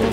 [0.00, 0.08] 欢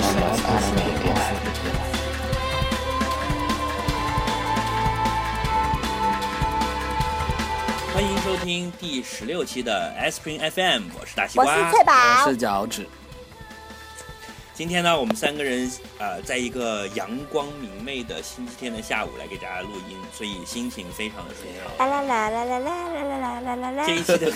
[8.03, 11.51] 迎收听第十六期的 S Spring FM，我是大西瓜我。
[11.65, 11.93] 是翠宝
[12.25, 12.85] 我，是脚趾，
[14.53, 21.43] 今天呢，我们三个人呃，在一个阳光明媚的星期天的下午来给大家录音，所以心情非常的舒
[21.77, 21.87] 畅。
[21.87, 24.29] 啦啦啦啦啦啦啦啦啦啦啦这一期的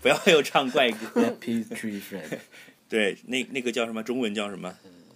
[0.00, 2.38] 不要又唱怪歌，Happy Tree Friend，
[2.88, 4.02] 对，那那个叫什么？
[4.02, 4.74] 中文叫什么？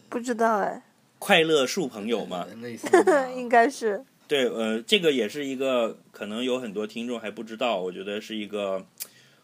[0.08, 0.82] 不知道哎，
[1.18, 2.46] 快乐树朋友吗？
[2.62, 2.88] 类似
[3.36, 8.86] 应该是对，呃，这个也是一个可能有很多听众还不知道，我觉得是一个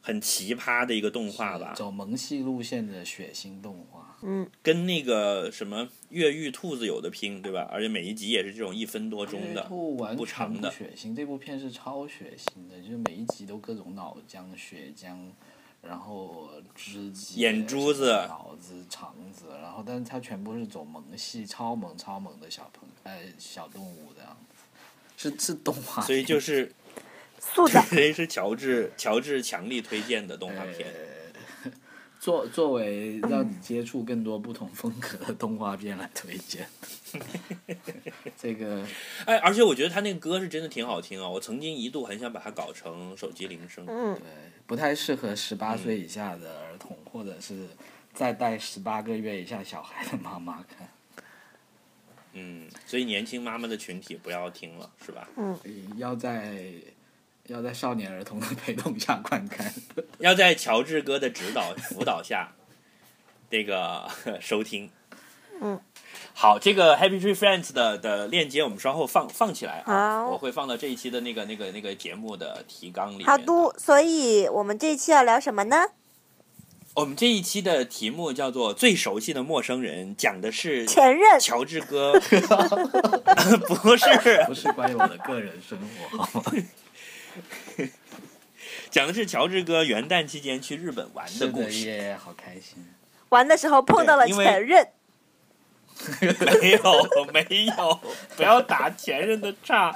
[0.00, 7.68] 很奇葩的一个动画吧，走萌系路线的血腥动画，嗯，跟那个什么越狱兔子有的拼，对吧？
[7.72, 15.16] 而且每一集也是这种一分多钟的，不长的血腥，这部片是超血腥的，就是每一集都各种脑浆、血浆，
[15.86, 24.36] 然后肢解、眼珠子脑子、肠子，然后但是它全部是走萌系，超萌超萌的小朋呃小动物这样
[25.16, 26.72] 子，是是动画，所以就是
[27.38, 30.88] 素的， 这是乔治乔治强力推荐的动画片。
[30.88, 31.14] 呃
[32.20, 36.66] 作作为让你接触更多不同风格的动画片来推荐，
[38.34, 38.82] 这个
[39.26, 41.28] 哎，而且我觉得他那个歌是真的挺好听啊！
[41.28, 43.84] 我曾经一度很想把它搞成手机铃声。
[43.86, 44.22] 嗯，对
[44.66, 47.68] 不太适合十八岁以下的儿童，或者是
[48.12, 50.88] 再带十八个月以下小孩的妈妈看。
[52.32, 55.28] 嗯，所以年轻妈妈的群体不要听了，是吧？
[55.36, 55.56] 嗯
[55.96, 56.64] 要在
[57.46, 59.72] 要在少年儿童的陪同下观看。
[60.18, 62.52] 要在乔治哥的指导辅导下，
[63.50, 64.10] 这个
[64.40, 64.90] 收听。
[65.60, 65.80] 嗯，
[66.36, 73.26] 好，这个 Happy Tree Friends 的的链接我们稍后放放起来啊，我会放到这一期的那个那个那个节目的提纲里面。
[73.26, 73.44] 好的。
[73.78, 75.86] 所以我们这一期要聊什么呢？
[76.94, 82.12] 我们这一期的题目叫做《最熟悉的陌生人》，讲的是前任，乔治哥，
[83.68, 84.06] 不是
[84.46, 85.78] 不是关于我的个人生
[86.10, 86.52] 活，好吗？
[88.90, 91.80] 讲的是乔治哥元旦期间去日本玩的故事。
[91.88, 92.84] 耶，好开心。
[93.30, 94.86] 玩的时候碰到了前任，
[96.60, 96.80] 没有
[97.32, 98.00] 没有，
[98.36, 99.92] 不要打前任的岔。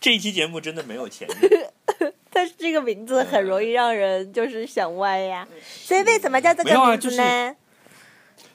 [0.00, 1.70] 这一期节目真的没有前任。
[2.32, 5.46] 但是这个名字很容易让人就是想歪呀。
[5.64, 7.56] 所以为什么叫这个名字呢？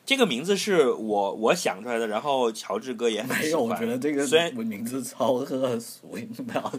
[0.06, 3.80] 这个名字是我我想出来的，然后乔治哥也很没有，我喜欢。
[3.82, 6.72] 觉得这个虽然名字超恶俗，你不要。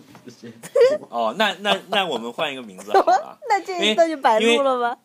[1.10, 3.38] 哦，那那那我们换一个名字好了。
[3.48, 4.96] 那这一段就白录了吗？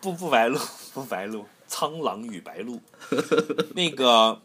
[0.00, 0.58] 不不白录，
[0.92, 2.80] 不白鹿，苍狼与白鹿。
[3.74, 4.40] 那个，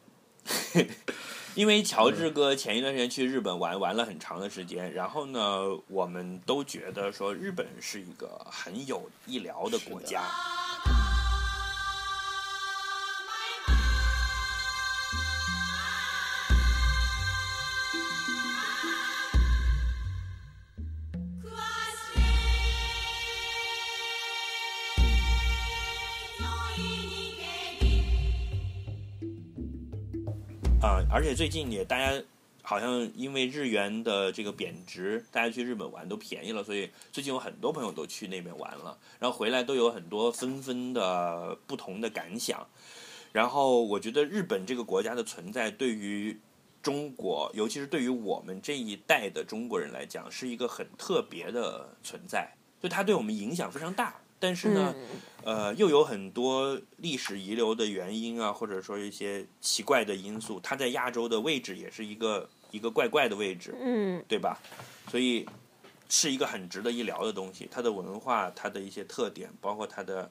[1.56, 10.24] 因为乔治哥前一段时间去日本玩玩了很长的时间，然后呢，我们都觉得说日本是一个很有医疗的国家。
[31.14, 32.24] 而且最近也大家
[32.64, 42.66] 好像因为日元的这个贬值，大家去日本玩都便宜了，所以最近有很多朋友都去那边玩了，然后回来都有很多纷纷的不同的感想。
[43.34, 46.40] 然后我觉得日本这个国家的存在对于
[46.82, 54.16] 中国，尤其是对于我们这一代的中国人来讲，是一个很特别的存在，就它对我们影响非常大。
[54.42, 55.06] 但是呢，嗯
[55.44, 64.60] 呃，又有很多历史遗留的原因啊，或者说一些奇怪的因素，它在亚洲的位置也是一个一个怪怪的位置，嗯对吧？
[65.10, 65.48] 所以
[66.10, 67.68] 是一个很值得一聊的东西。
[67.72, 70.30] 它的文化，它的一些特点，包括它的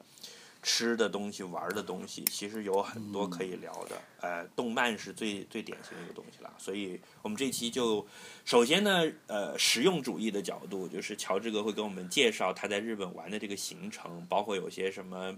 [0.61, 4.01] 吃的东西、玩的东西，其实有很多可以聊的。
[4.21, 6.53] 呃，动漫是最最典型的一个东西了。
[6.57, 8.05] 所以我们这期就
[8.45, 15.35] 首先呢，呃，实用主义的角度，就是乔治哥会跟我们介绍他在日本玩的这个行程，包括有些什么。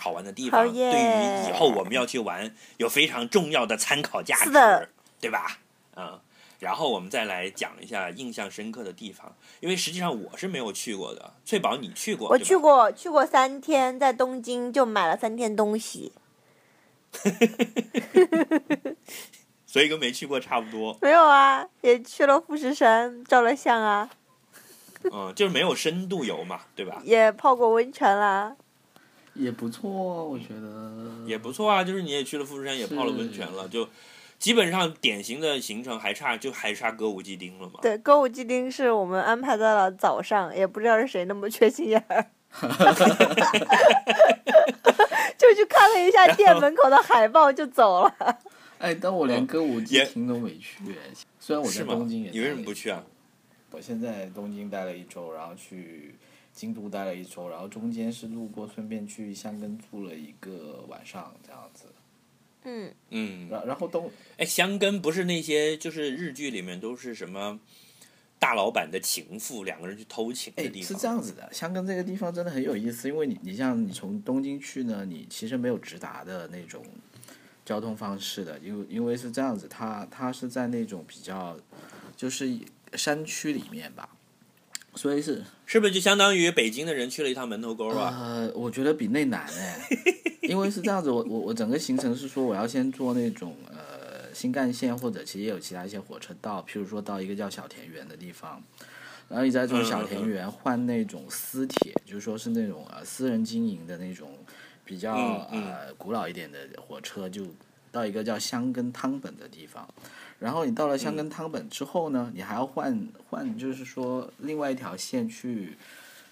[0.00, 4.52] 好玩的地方，对于以后我们要去玩有非常重要的参考价值
[5.20, 5.58] 对吧？
[5.96, 6.20] 嗯，
[6.58, 11.34] 然后我们再来讲一下印象深刻的地方，因为实际上我是没有去过的。
[11.44, 12.28] 翠宝，你去过？
[12.28, 16.12] 我去，过，去过三天，在东京就买了三天东西。
[19.64, 20.98] 所以跟没去过差不多。
[21.00, 24.10] 没有啊，也去了富士山，照了相啊，
[25.12, 27.00] 嗯，就是没有深度游嘛，对吧？
[27.04, 28.56] 也泡过温泉啦。
[29.34, 33.88] 也不错，我觉得也不错啊，就是你也去了富士山，也泡了温泉了，就
[34.38, 37.80] 基本上典型的行程还差就还差歌舞伎町了嘛。
[37.82, 42.24] 对，歌舞伎町是我们安排在了早上，也不知道是谁那么缺心眼儿，
[45.36, 48.38] 就去看了一下店门口的海报就走了。
[48.78, 50.78] 哎，但我连歌舞伎也町都没去，
[51.40, 52.30] 虽然我在是东京也。
[52.30, 53.04] 你为什么不去啊？？
[53.72, 56.14] 我现在东京待了一周，然后去
[56.52, 61.86] 京都待了一周，然后中间是路过，顺便去箱根住了一个晚上，这样子。
[62.64, 67.58] 嗯，嗯，然然后都哎，香根不是那些就是日剧里面都是什么
[68.38, 70.88] 大老板的情妇，两个人去偷情的哎地方。
[70.88, 76.84] 是这样子的，香根这个地方真的很有意思，因为你你像你从东京去呢，你其实没有直达的那种
[77.64, 81.58] 交通方式的，因为因为是这样子，它它是在那种比较
[82.16, 82.58] 就是
[82.94, 84.08] 山区里面吧，
[84.98, 88.12] 所以是是不是就相当于北京的人去了一趟门头沟啊？
[88.20, 89.88] 呃，我觉得比那难哎，
[90.42, 98.60] 因为是这样子，我我我整个行程是说我要先坐那种呃新干线或者其实也有其他一些火车到，譬如说到一个叫小田园的地方，
[99.28, 104.36] 然后你再从小田园换那种私铁，就是说是那种呃私人经营的那种
[104.84, 105.14] 比较
[105.52, 107.46] 呃古老一点的火车，就
[107.92, 109.88] 到一个叫香根汤本的地方。
[110.38, 115.76] 然后你到了香根汤本之后呢，你还要换换，就是说另外一条线去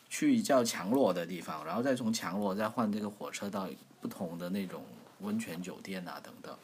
[0.08, 3.68] 去叫强罗的地方，然后再从强罗再换这个火车到
[4.00, 4.84] 不同的那种
[5.20, 6.56] 温泉酒店啊等等。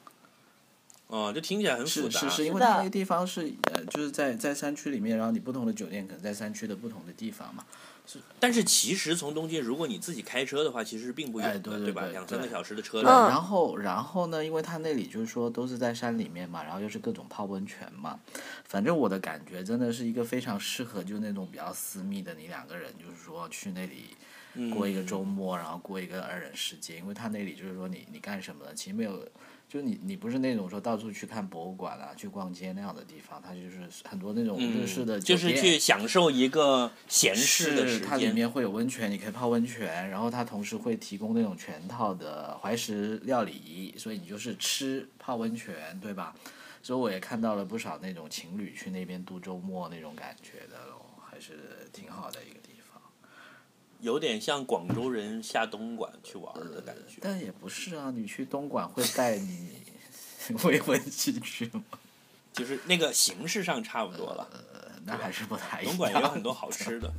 [1.09, 2.21] 哦，这听起来很复杂。
[2.21, 7.65] 是是是，因为它那个地方是呃就是在在山区里面，然后你不同的酒店可能在山区的不同的地方嘛。
[8.39, 11.63] 但是其实从东京，如果你自己开车的话，其实并不远？
[11.63, 13.13] 对对对两三个小时的车对，程。
[13.13, 18.19] 嗯然后然后呢，因为它那里就是说都是在山里面嘛，然后又是各种泡温泉嘛，
[18.65, 24.17] 反正我的感觉真的是一个非常适合就那种比较私密的，你两个人就是说去那里
[24.75, 28.73] 过一个周末，然后过一个二人世界，因为它那里就是说你你干什么呢？
[28.75, 29.27] 其实没有。
[29.73, 38.07] 就是你，你不是那种说到处去看博物馆啊、去逛街那样的地方，它就是很多那种日式的嗯，就，是去享受一个闲适的是时间。
[38.07, 46.35] 它里面会有温泉，你可以泡温泉，然后它同时会提供那种全套的怀石料理，所以你就是吃泡温泉，对吧？
[46.83, 52.62] 所以我也看到了不少那种情侣去那边度周末那种感觉的咯，还是挺好的一个。
[54.03, 57.19] 有点像广州人下东莞去玩的感觉。
[57.23, 59.71] 但也不是啊，你去东莞会带你
[60.65, 61.83] 未婚妻去吗？
[62.53, 64.47] 就是那个形式上差不多了。
[64.53, 65.97] 呃，那还是不太一样。
[65.97, 67.11] 东莞也有很多好吃的。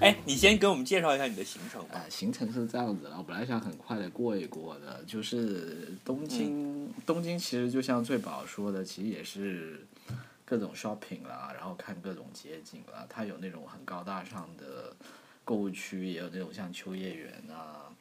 [0.00, 1.98] 哎，你先给我们介绍一下你的行程吧。
[1.98, 9.86] 啊，行程是这样子的，我本来想很快的过一过的，就是东京，嗯东京其实就像最宝说的，其实也是
[10.44, 14.96] 各种 shopping 啦，然后看各种街景啦，它有那种很高大上的
[15.44, 17.92] 购物区，也有那种像秋叶原啊，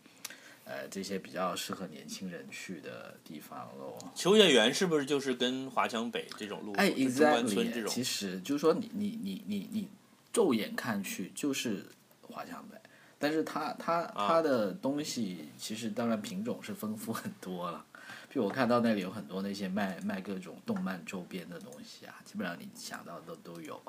[0.64, 3.98] 呃，这些比较适合年轻人去的地方喽。
[4.16, 9.88] 秋叶原是不是就是跟华强北这种路就中关村这种其实就是说你你你你你
[10.32, 11.86] 骤眼看去就是
[12.22, 12.78] 华强北，
[13.18, 17.86] 但是它它啊它的东西其实当然品种是丰富很多了。
[18.32, 23.82] 比如我看到那里有很多那些卖卖各种动漫周边的东西啊，基本上你想到的都有。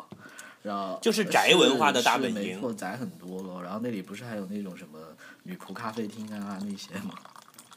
[0.62, 3.62] 然后就是宅文化的大本营没错，宅很多咯。
[3.62, 4.98] 然后那里不是还有那种什么
[5.42, 7.14] 女仆咖啡厅啊那些吗？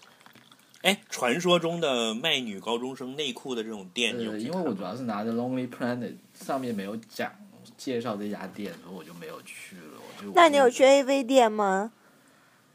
[0.83, 7.31] 哎，传说中的卖女高中生内裤的这种店，呃，因为我主要是拿着 Lonely Planet 上面没有讲
[7.77, 9.99] 介绍这家店，所以我就没有去了。
[9.99, 11.91] 我就那你有去 AV 店吗？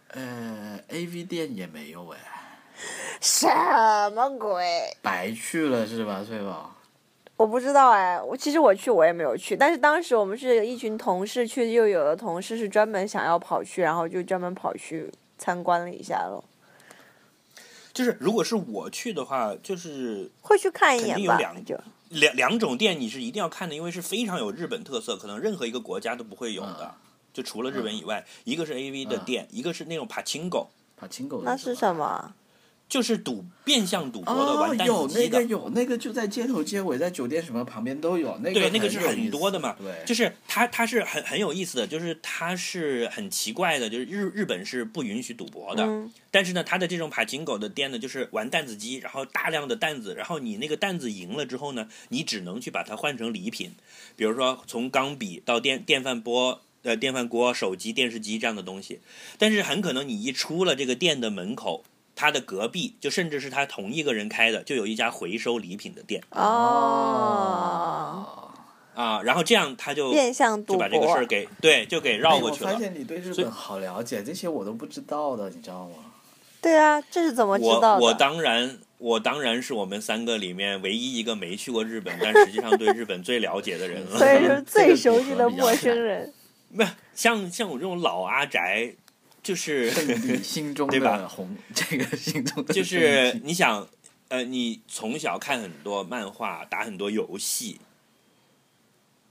[0.09, 2.18] 呃，AV 店也没有哎，
[3.21, 3.47] 什
[4.14, 4.64] 么鬼？
[5.02, 6.75] 白去了是吧，翠宝？
[7.37, 16.42] 我不知道哎，我其实我去我也没有去，但是当时我们是一群同事去，又有的同事是专门想要跑去，然后就专门跑去参观了一下咯。
[17.92, 21.78] 就是如果是我去的话，就是会去看一肯定眼吧有两，就
[22.09, 26.95] 两两种店你是一定要看的，因为是非常有日本特色，可能任何一个国家都不会有的。
[27.33, 31.95] 就除了日本以外，一个是 A V 的嗯店，一个是那种 pachinko，帕青狗那是什？
[31.95, 32.35] 么？
[32.88, 35.38] 就是赌变相赌博的哦玩，弹有那子机的。
[35.38, 39.76] 个有那个就在街头街尾，在酒店什么旁边都有，那个对，那个是很多的嘛。
[39.78, 53.73] 对，就是它，它是很很有意思的，就是它是很奇怪的，就是日日本是不允许赌博的，嗯，但是呢，它的这种帕金狗的店呢，就是玩弹子机，然后大量的弹子，然后你那个弹子赢了之后呢，你只能去把它换成礼品，
[54.16, 56.62] 比如说从钢笔到电电饭锅。
[56.85, 59.00] 呃，电饭锅、手机、电视机这样的东西，
[59.37, 61.83] 但是很可能你一出了这个店的门口，
[62.21, 66.43] 它的隔壁就甚至是他同一个人开的，就有一家回收礼品的店哦，
[68.97, 71.25] 啊，然后这样他就变相赌就把这个事儿。
[71.25, 72.83] 给对，就给绕过去了哎我发。
[72.83, 75.95] 现你对日本好了解，这些我都不知道的，你知道吗？
[76.61, 78.01] 对啊，这是怎么知道的？
[78.01, 84.19] 我我当然我当然是我们三个里面唯一一个没去过日本，但 实际上对日本最了解的人了。
[84.19, 86.35] 所以是最熟悉的 陌生人。
[86.77, 86.83] 不
[87.15, 88.93] 像像我这种老阿宅，
[89.49, 93.88] 就是圣地 心中对吧的红，这个心中的就是你想，
[94.28, 97.81] 呃，你从小看很多漫画，打很多游戏，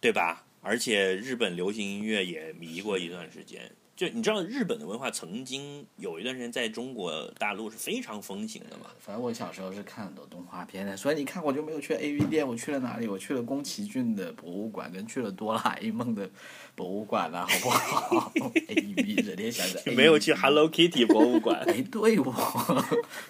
[0.02, 0.44] 对吧？
[0.64, 3.72] 而且日本流行音乐也迷过一段时间。
[3.98, 8.92] 就你知道，日本的文化曾经有一段时间在中国大陆是非常风行的嘛？
[9.00, 13.08] 反正我小时候是看很多动画片的，所以你看我就没有去 A V 店，我去了哪里？
[13.08, 16.30] 我去了宫崎骏的博物馆，跟去了哆啦 A 梦的
[16.76, 18.32] 博物馆了，好不好？
[18.70, 21.64] A V 整天想着没有去 Hello Kitty 博物馆。
[21.68, 22.86] 哎，对我，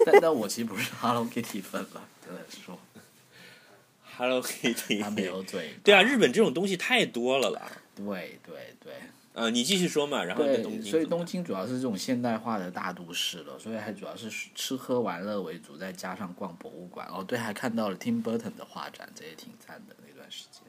[0.05, 2.77] 但但我其实不是 Hello Kitty 粉了，真的说
[4.17, 5.75] Hello Kitty，他没有嘴。
[5.81, 7.71] 对啊，日本这种东西太多了啦。
[7.95, 8.66] 对对对
[9.37, 17.07] 呃，你继续说嘛，然后对，东京所以东京主要是这种现代化的大都市了，所以还主要是吃喝玩乐为主，再加上逛博物馆。
[17.07, 20.63] 哦，对，还看到了 Tim Burton 的画展，这也挺赞的那段时间。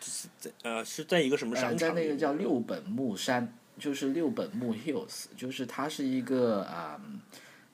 [0.00, 1.78] 是在呃是在一个什么商呃，场？
[1.78, 7.00] 在那个叫六本木山，就是六本木 Hills，就是它是一个啊。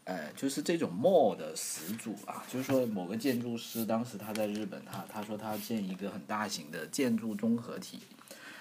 [0.05, 7.99] 呃，就是这种 mall 的始祖啊，就是说某个建筑师当时他在日本，他他说他要建一个很大型的建筑综合体，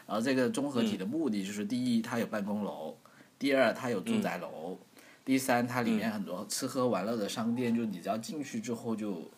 [0.08, 2.96] 然后这个综合体的目的就是第一，它有办公楼；
[3.40, 4.78] 第二，它有住宅楼；
[5.24, 9.30] 第三，它里面很多吃喝玩乐的商店，就你只要进去之后就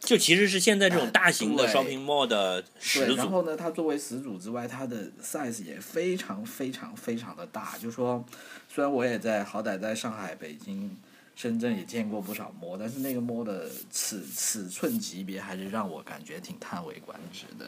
[0.00, 3.30] 就其实是现在这种大型的对 shopping mall 的始对，然。
[3.30, 7.78] 后呢，它作为始祖之外，它的 size 也非常非常非常的大。
[7.78, 8.24] 就说，
[8.68, 10.96] 虽然我也在好歹在上海、北京、
[11.34, 17.66] 深圳也见过不少摸，但是那个摸的尺尺寸级别还是让我感觉挺叹为观止的，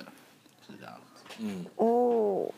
[0.66, 1.00] 是这样。
[1.38, 2.50] 嗯，哦，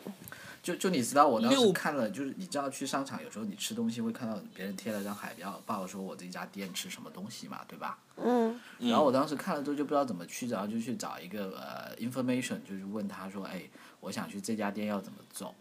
[0.63, 7.97] 就就你知道，我当时看了，就是你知道去商场有时候你吃东西会看到别人贴了张海报，报说我这家店吃什么东西嘛，对吧？
[8.17, 13.63] 嗯，然后我当时看了之后就不知道怎么去，然后就去找一个呃 information，就是问他说，哎，
[13.99, 15.53] 我想去这家店要怎么走？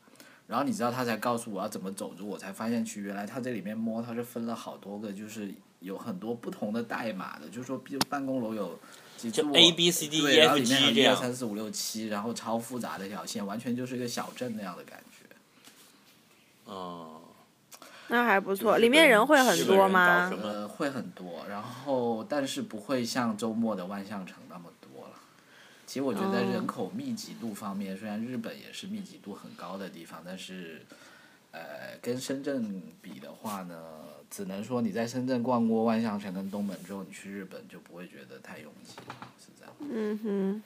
[0.47, 8.79] 然后你知道他才告诉我要怎么走路，我才发现去原来他这里面摸它是分了好多个，就是有很多不同的代码的，就是说比如办公楼有几
[9.29, 11.21] 就 A B C D E 对，然后 F 里面还 G 有一二这样。
[11.21, 15.27] 三四五六七，然后超复杂的一条线，完全就是一个小镇那样的感觉。
[16.73, 17.23] 哦，
[18.07, 18.79] 那还不错。
[18.79, 25.15] 里面人会很多吗呃，会很多，然后但是不会像周末的万象城那么多了。
[25.85, 30.87] 其实我觉得人口密集度方面，虽然日本也是密集度很高的地方，但是，
[31.51, 33.77] 呃，跟深圳比的话呢，
[34.31, 39.75] 只能说你在深圳逛过万象城跟东门之后，你去日本就不会觉得太拥挤了，是这样。
[39.81, 40.63] 嗯哼，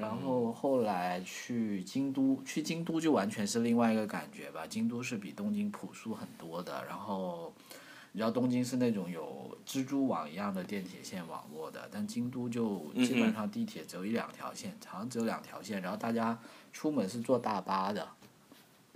[0.00, 4.64] 然后后来去京都，去京都就完全是另外一个感觉吧。
[4.68, 7.52] 京都是比东京朴素很多的，然后
[8.12, 16.38] 你知道东京是那种有蜘蛛网一样的电铁线网络的，但京都就基本上地铁只有一两条线，好像只有两条线，然后大家
[16.72, 18.08] 出门是坐大巴的。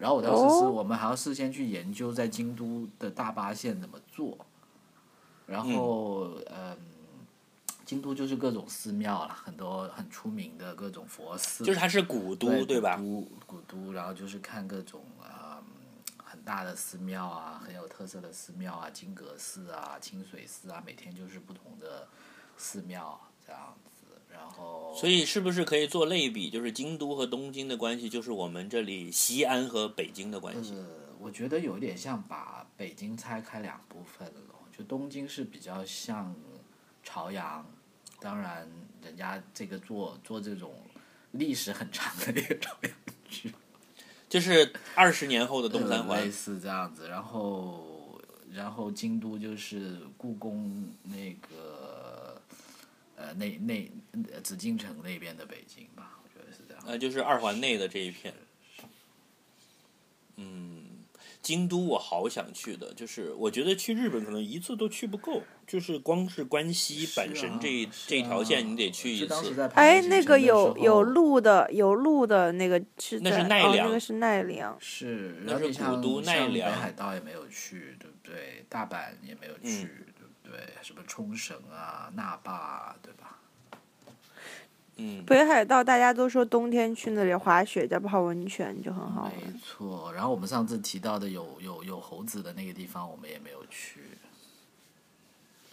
[0.05, 4.37] 然后我当时是哦我们还要事先去研究在京都的大巴线怎么做，
[5.47, 6.77] 然后嗯。
[7.87, 11.63] 京都就是各种寺庙了，很多很出名的各种佛寺。
[11.63, 12.97] 就是它是古都，对对吧？
[12.97, 15.61] 古都，古都，然后就是看各种啊、
[16.17, 22.09] 很大的寺庙啊，很有特色的寺庙啊，金阁寺啊、清水寺啊，每天就是不同的
[22.57, 23.84] 寺庙这样子，
[24.45, 24.95] 然后。
[24.95, 26.51] 所以是不是可以做类比？
[26.51, 30.75] 就是京都和东京的关系，就是我们这里西安和北京的关系。
[30.75, 30.87] 呃，
[31.19, 36.33] 我觉得有点像把北京拆开两部分了，就东京是比较像
[37.03, 37.67] 朝阳，
[38.21, 38.71] 当然
[39.03, 40.73] 人家这个做做这种
[41.33, 42.93] 历史很长的一个朝阳
[43.29, 43.53] 区。
[44.29, 46.31] 就是二十年后的东三环呃 类。
[46.31, 48.21] 似这样子，然后
[48.53, 51.84] 然后京都就是故宫那个
[53.17, 53.91] 呃那那
[54.33, 56.83] 呃紫禁城那边的北京吧，我觉得是这样。
[56.87, 58.35] 呃，就是二环内的这一片。
[60.37, 61.05] 嗯，
[61.41, 69.61] 京都我好想去的，就是我觉得去日本可能一次都去不够，就是光是关西阪神这一、这条线你得去一次。
[69.75, 74.77] 哎，那个有有路的，有路的那个是奈良那个是奈良。
[74.81, 78.65] 是，那是古都奈良海道也没有去，对不对？
[78.69, 80.14] 大阪也没有去，嗯
[80.55, 80.65] 对？
[80.83, 83.39] 什么冲绳啊、那霸啊，对吧？
[84.97, 89.53] 嗯，北海道大家都说冬天去那里滑雪再泡温泉就很好没。
[89.59, 90.13] 错。
[90.15, 94.01] 然后我们上次提到的有有有猴子的那个地方，我们也没有去。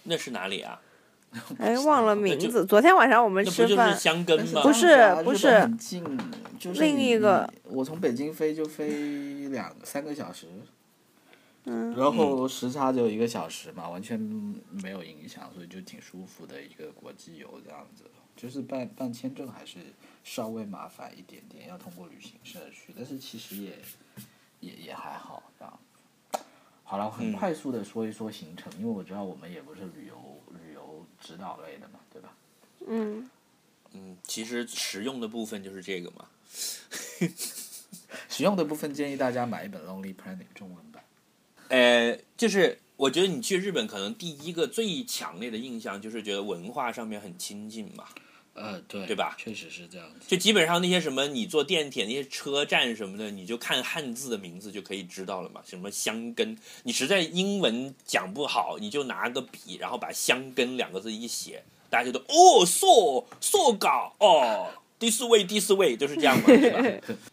[0.03, 0.81] 那是哪里啊？
[1.59, 2.65] 哎，忘了名字。
[2.65, 4.61] 昨天晚上我们那不是吃饭，香根吗？
[4.63, 6.03] 不是不是很近，
[6.59, 10.47] 就是另一个，我从北京飞就飞两三个小时，
[11.65, 18.03] 嗯，然后时差就一个小时嘛，完全没有影响，所以就挺舒服的一个国际游这样子。
[18.35, 19.77] 就是办办签证还是
[20.23, 23.77] 稍微麻烦一点点，要通过旅行社去，但是其实也
[24.61, 25.79] 也也还好这样。
[26.83, 32.33] 好了，很嗯快速的说一说行程，因为我知道我们也不是旅游旅游指导类的嘛，对吧？
[32.87, 33.29] 嗯，
[33.93, 36.25] 嗯，其实实用的部分就是这个嘛。
[38.27, 40.90] 实用的部分建议大家买一本《Lonely Planet》中文版。
[41.71, 48.05] 呃，就是我觉得你去日本，可能第一个最强烈的印象就是觉得文化上面很亲近嘛。
[48.53, 50.25] 呃，对，对吧确实是这样子。
[50.27, 55.61] 就基本上那些什么，你坐电铁那些车站什么的，你就看汉字的名字就可以知道了嘛。
[55.65, 64.67] 什么香根，你实在英文讲不好，你就拿个笔，然后把香根两个字一写，大家就都哦，so so 搞哦
[64.99, 67.15] ，this way this way，就是这样嘛，对吧？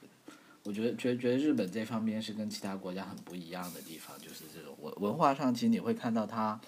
[0.68, 6.60] 我觉得觉得觉得日本这方面是跟其他国家很不一样的地方，就是这种文文化上，其实你会看到它。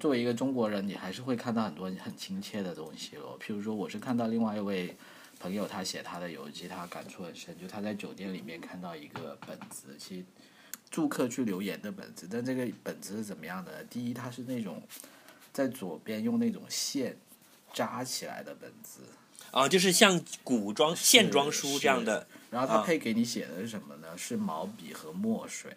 [0.00, 3.38] 作为一个中国人，你还是会看到很多很亲切的东西咯。
[3.40, 4.96] 譬如说，我是看到另外一位
[5.38, 10.24] 朋友，他写他的游记，他感触很深，就他在酒店里面看到一个本子，其实
[10.90, 13.84] 住客去留言的本子，但这个本子是怎么样的呢？
[13.90, 14.82] 第一，它是那种
[15.52, 17.16] 在左边用那种线
[17.72, 19.00] 扎起来的本子，
[19.50, 24.08] 啊，就是像古装线装书这样的然后它啊配给你写的是什么呢？
[24.16, 25.76] 是毛笔和墨水。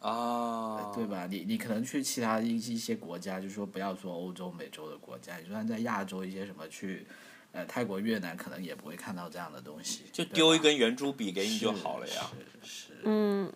[0.00, 1.06] 啊，对？
[1.06, 1.28] 吧？
[1.30, 7.06] 你你可能去其他一一些国家，就是说不要说欧洲、美洲的国家，你就算在亚洲一些什么去，
[7.52, 10.02] 呃，泰国、越南，可能也不会看到这样的东西。
[10.12, 12.30] 就丢一根圆珠笔给你就好了呀。
[12.62, 13.52] 是是是，嗯，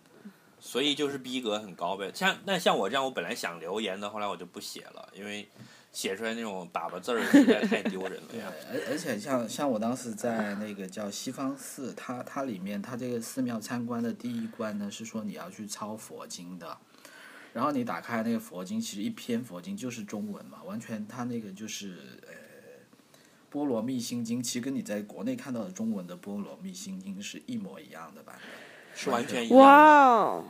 [0.57, 2.09] 所以就是逼格很高呗。
[2.13, 5.45] 像那像我这样，我本来想留言的，后来我就不写了，因为
[5.97, 8.53] 写出来那种粑粑字儿实在太丢人了对，呀。
[8.71, 16.77] 而而且像像我当时在那个叫西方寺，它它里面它这个寺庙参观的第一关呢是说你要去抄佛经的，
[17.51, 22.33] 然后你打开那个佛经，其实一篇佛经就是中文嘛，完全它那个就是呃。
[23.49, 28.45] 波罗蜜心经其实跟你在国内看到的中文的波罗蜜心经是一模一样的版本，
[28.93, 30.43] 是完全一样的。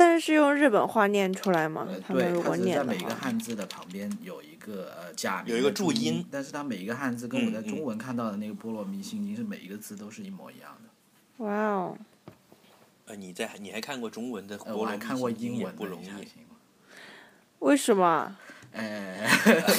[0.00, 2.00] 但是用日本话念出来吗呃，？
[2.00, 11.44] 他们对，如果它是在每一个汉字的旁边有一个呃假名有一个注注音但是它每一个汉字跟我在中文看到的那个波罗蜜心经是每一个字都是一模一样的。
[11.44, 11.98] 哇哦！
[13.04, 16.08] 呃，你在你还看过中文的呃，波罗蜜我还看过英文的，不容易？
[17.58, 18.34] 为什么？
[18.72, 19.28] 哎，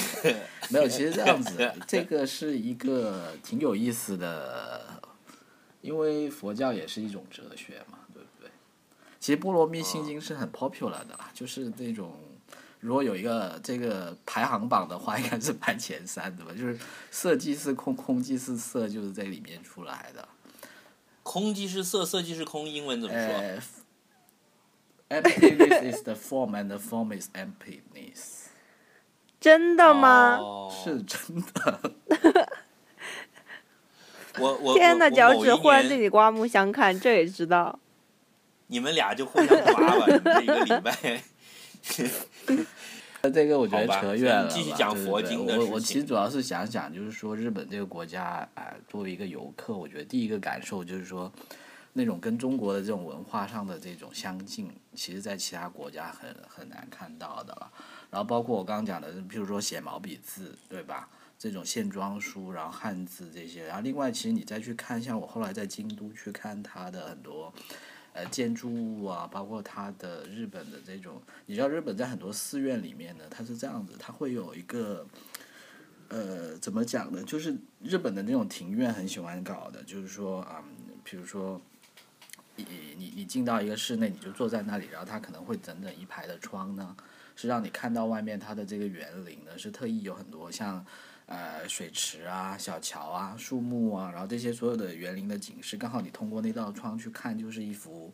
[0.70, 5.02] 没有，其实这样子， 这个是一个挺有意思的，
[5.82, 7.98] 因为佛教也是一种哲学嘛？
[9.22, 12.12] 其实波罗蜜心经是很 popular 的啦，就是那种
[12.80, 16.76] 如果有一个这个排行榜的话，应该是排前三的吧，就是
[17.12, 20.28] 色即是空，空即是色，就是在里面出来的。
[21.22, 23.22] 空即是色，色即是空，英文怎么说？
[25.10, 28.48] 呃，emptiness is the form and the form is emptiness，
[29.40, 30.40] 真的吗？
[30.42, 31.20] 哦是真
[31.54, 31.92] 的。
[34.40, 37.78] 我我天哪，脚趾忽然年对你刮目相看，这也知道。
[38.72, 41.22] 你们俩就互相刮吧， 你们这一个礼拜。
[43.34, 44.48] 这个我觉得扯远了。
[44.50, 51.30] 继续讲佛对对对经的事我我其实主要是想讲，就是说日本这个国家，啊、作为一个游客，我觉得第一个感受就是说，
[51.92, 57.70] 那种跟中国的这种文化上的这种相近，其实在其他国家很很难看到的了。
[58.10, 61.10] 然后包括我刚刚讲的，譬如说写毛笔字，对吧？
[61.38, 67.54] 这种线装书，然后汉字这些，然后另外，其实你再去看，像我后来在京都去看他的很多。
[68.13, 75.08] 呃，建筑物啊，包括它的日本的这种，你知道日本在很多寺院里面呢，它是这样子，它会有一个，
[76.10, 77.24] 呃，怎么讲呢？
[77.24, 81.62] 就是日本的那种庭院很喜欢搞的，就是说啊、嗯，比如说，
[82.58, 82.65] 你
[82.97, 86.95] 你你进到一个室内，你就坐在那里，然后它可能会整整一排的窗呢，
[87.36, 90.86] 是让你看到外面它的这个园林呢，是特意有很多像。
[91.34, 98.12] 呃，水池啊、小桥啊、树木啊，然后这些所有的园林的景致，刚好你通过那道窗去看，就是一幅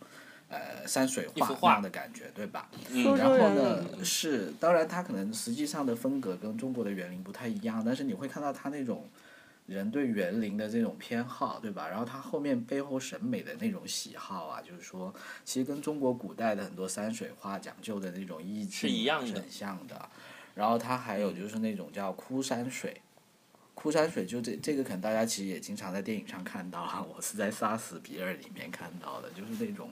[0.49, 2.69] 呃山水画样的感觉，对吧？
[2.91, 9.09] 嗯然后呢，林是当然它可能实际上的风格跟中国的园林不太一样，但是你会看到它那种
[9.65, 11.89] 人对园林的这种偏好，对吧？
[11.89, 15.11] 然后它后面背后审美的那种喜好啊，就是说，
[15.43, 20.07] 其实跟中国古代的很多山水画讲究的那种意境是一样的是很像的。
[20.53, 23.01] 然后它还有就是那种叫枯山水。
[23.79, 29.91] 枯山水就这这个可能大家其实也经常在电影上看到哈， 我是在《杀死比尔》里面看到的，就是那种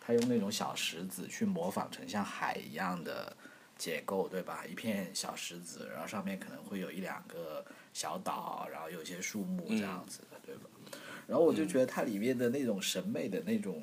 [0.00, 3.36] 他用那种小石子去模仿成像海一样的
[3.76, 4.64] 结构，对吧？
[4.64, 10.70] 一片小石子，然后上面可能会有一两个小岛，然后有些树木这样子的，对吧？
[11.26, 13.82] 然后我就觉得它里面的那种审美的那种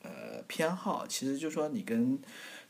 [0.00, 2.18] 呃偏好，其实就说你跟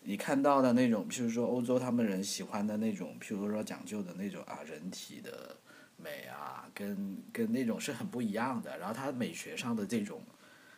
[0.02, 5.56] 你看到的那种，譬如说欧洲他们人喜欢的那种，譬如说讲究的那种啊人体的
[6.06, 8.78] 美啊，跟跟那种是很不一样的。
[8.78, 10.22] 然后它美学上的这种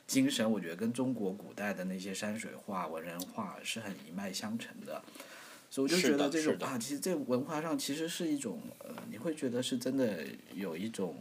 [0.07, 5.03] 精神，我觉得跟中国古代的那些山水画、文人画是很一脉相承的。
[5.71, 11.15] 所以我就觉得这种啊，其实这文化上其实是一种呃，你会觉得是真的有一种。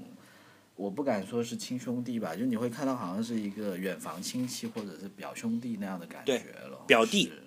[0.78, 6.38] 我不敢说是亲兄弟吧，就你会看到好像是一个远房亲戚或者是表兄弟那样的感觉
[6.70, 6.78] 了。
[6.86, 7.42] 表弟是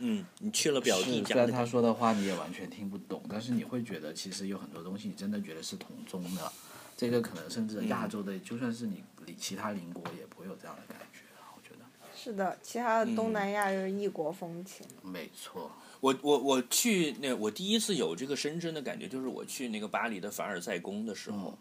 [0.00, 6.52] 嗯，你去了表弟，家虽然他说的话你也完全听不懂，但是你会觉得其实有很多东西你真的觉得是同宗的。
[6.96, 11.20] 这个可能甚至亚洲的，就算是你离其他邻国也不会有这样的感觉，
[11.56, 11.84] 我觉得。
[12.14, 14.86] 是的，其他的东南亚就是异国风情。
[15.02, 21.58] 没错，我我我去那我第一次有这个深深的感觉，就是我去那个巴黎的凡尔赛宫的时候，嗯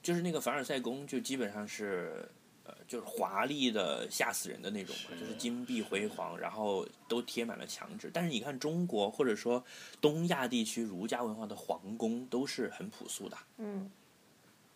[0.00, 2.28] 就是那个凡尔赛宫就基本上是呃
[2.86, 8.10] 就是华丽的吓死人的那种嘛，就是金碧辉煌，然后都贴满了墙纸。
[8.12, 9.64] 但是你看中国或者说
[10.00, 13.90] 东亚地区儒家文化的皇宫都是很朴素的，嗯，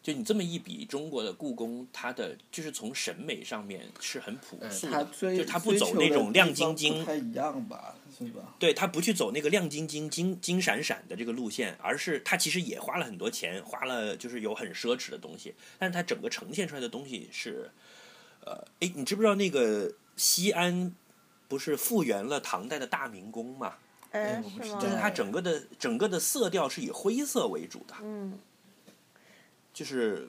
[0.03, 4.89] 就你这么一比，中国的故宫它的就是从审美上面是很朴呃，素
[5.37, 8.55] 就它不走那种亮晶晶不太一样吧，是吧？
[8.59, 17.71] 对它不去走那个亮晶晶、金金闪闪的这个路线，而是它其实也花了很多钱，花了就是有很奢侈的东西，但是它整个呈现出来的东西是，
[18.49, 20.95] 呃，哎，你知不知道那个西安
[21.49, 23.75] 不是复原了唐代的大明宫嘛？
[24.13, 24.81] 哎，我不知是吗？
[24.81, 28.39] 就是它整个的整个的色调是以灰色为主的，嗯
[29.75, 30.29] 就是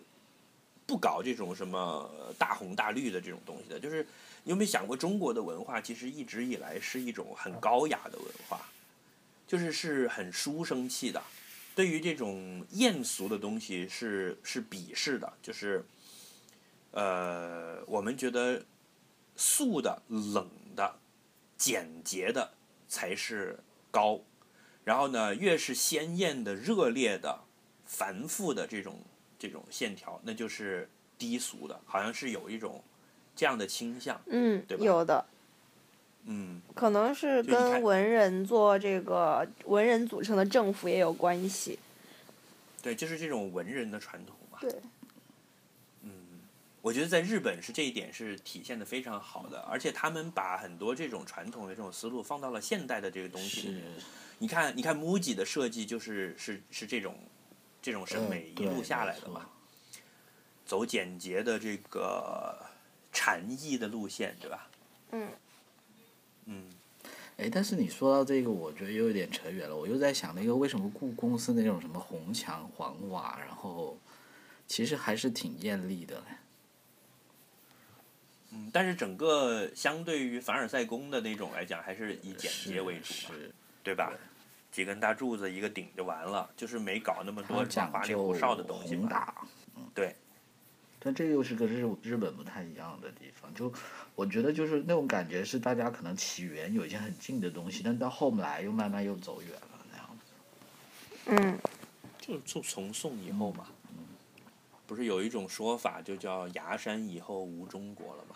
[0.86, 1.80] 不搞这种什么
[2.20, 3.80] 呃大红大绿的这种东西的。
[3.80, 4.06] 就是
[4.44, 8.60] 你有没有想过，中国的文化其实一直以来是一种很高雅的文化，
[9.48, 11.22] 就是是很书生气的。
[11.74, 15.82] 对于这种艳俗的东西是是鄙视的，就是
[16.91, 18.63] 呃，我们觉得
[19.36, 20.95] 素的、冷的、
[21.58, 22.52] 简洁的
[22.88, 23.60] 才是
[23.91, 24.19] 高，
[24.84, 27.39] 然后呢，越是鲜艳的、热烈的、
[27.86, 28.99] 繁复的这种
[29.38, 32.84] 这种线条，那就是低俗的，好像是有一种
[33.36, 34.19] 这样的倾向。
[34.28, 35.25] 嗯对，吧有的，
[36.25, 41.78] 嗯，可能是跟文人做这个文人组成的政府也有关系。
[42.82, 44.58] 对，就是这种文人的传统嘛。
[44.62, 44.99] 对，嗯，
[46.82, 53.84] 我觉得在日本是这一点是体现的非常好的，而且他们把很多这种传统的这种思路放到了现代的这个东西里面。
[54.38, 57.18] 你看，你看 MUJI 的设计就是是是这种
[57.82, 59.50] 这种审美嗯一路下来的嘛，
[60.65, 62.58] 走简洁的这个
[63.12, 64.70] 禅意的路线，对吧？
[65.12, 65.28] 嗯
[66.46, 66.70] 嗯，
[67.36, 69.76] 哎，但是你说到这个，我觉得又有点扯远了。
[69.76, 73.98] 我又在想，那个为什么故宫是那种什么红墙黄瓦，然后
[74.65, 76.26] 其实还是挺艳丽的嘞。
[78.52, 83.14] 嗯，但是整个相对于凡尔赛宫的那种来讲，还是以简洁为主
[83.84, 84.12] 对吧？
[84.72, 87.58] 几根大柱子一个顶就完了，就是没搞那么多
[87.92, 89.02] 花里究胡哨的东西嘛。
[89.02, 89.36] 宏大。
[89.76, 90.16] 嗯对。
[91.02, 93.72] 但这又是个日日本不太一样的地方，就
[94.16, 100.26] 我觉得就是那种感觉是大家可能起源有一些很近的东西，但到后来又慢慢又走远了那样子。
[101.28, 101.58] 嗯
[102.20, 103.68] 就就从宋以后嘛，
[104.89, 108.36] 不是有一种说法就叫崖山以后无中国了吗？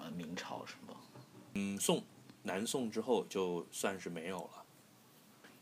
[0.00, 0.96] 呃，明朝是吗？
[1.54, 2.02] 嗯，宋
[2.42, 4.64] 南宋之后就算是没有了，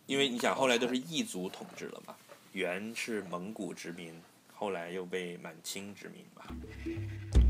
[0.07, 2.17] 因为你想后来都是异族统治了嘛，
[2.53, 4.19] 元是蒙古殖民，
[4.55, 6.47] 后来又被满清殖民吧。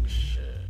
[0.09, 0.69] 是。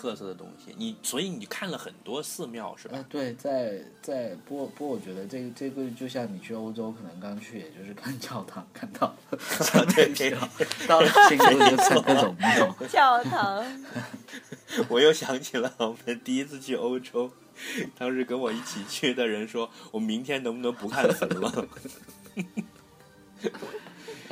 [0.00, 0.74] 特色的东西？
[0.78, 3.04] 你所以你看了很多寺庙是吧呃，？
[3.10, 9.14] 对，在在不过不过，我觉得这个这个就像你去欧洲，可能刚去也就是看教堂，看到
[9.94, 10.30] 对对
[10.88, 12.74] 到了新洲 就看各种庙。
[12.88, 13.62] 教堂，
[14.88, 17.30] 我又想起了我们第一次去欧洲，
[17.98, 21.68] 当时跟我一起去的人说，我明天能不能不看坟了？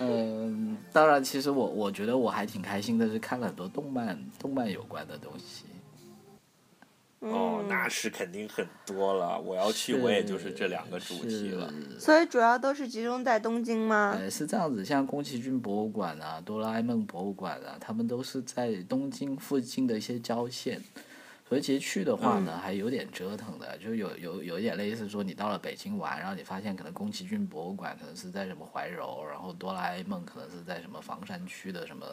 [0.01, 5.65] 嗯，当然，其实我我觉得我还挺开心的，是看了很多动漫动漫有关的东西。
[7.21, 9.41] 哦，嗯那是肯定很多了。
[9.41, 11.69] 我要去，我也就是这两个主题了。
[11.99, 14.17] 所以主要都是集中在东京吗？
[14.17, 20.81] 呃，是这样子，像宫崎骏博物馆啊、哆啦 A 梦博物馆啊，他们都是在东京附近的一些郊县，
[21.49, 32.05] 所以其实去的话呢，还有点折腾的，就有有有一点类似说你到了北京玩，然后你发现可能宫崎骏博物馆可能是在什么怀柔，然后哆啦 A 梦可能是在什么房山区的什么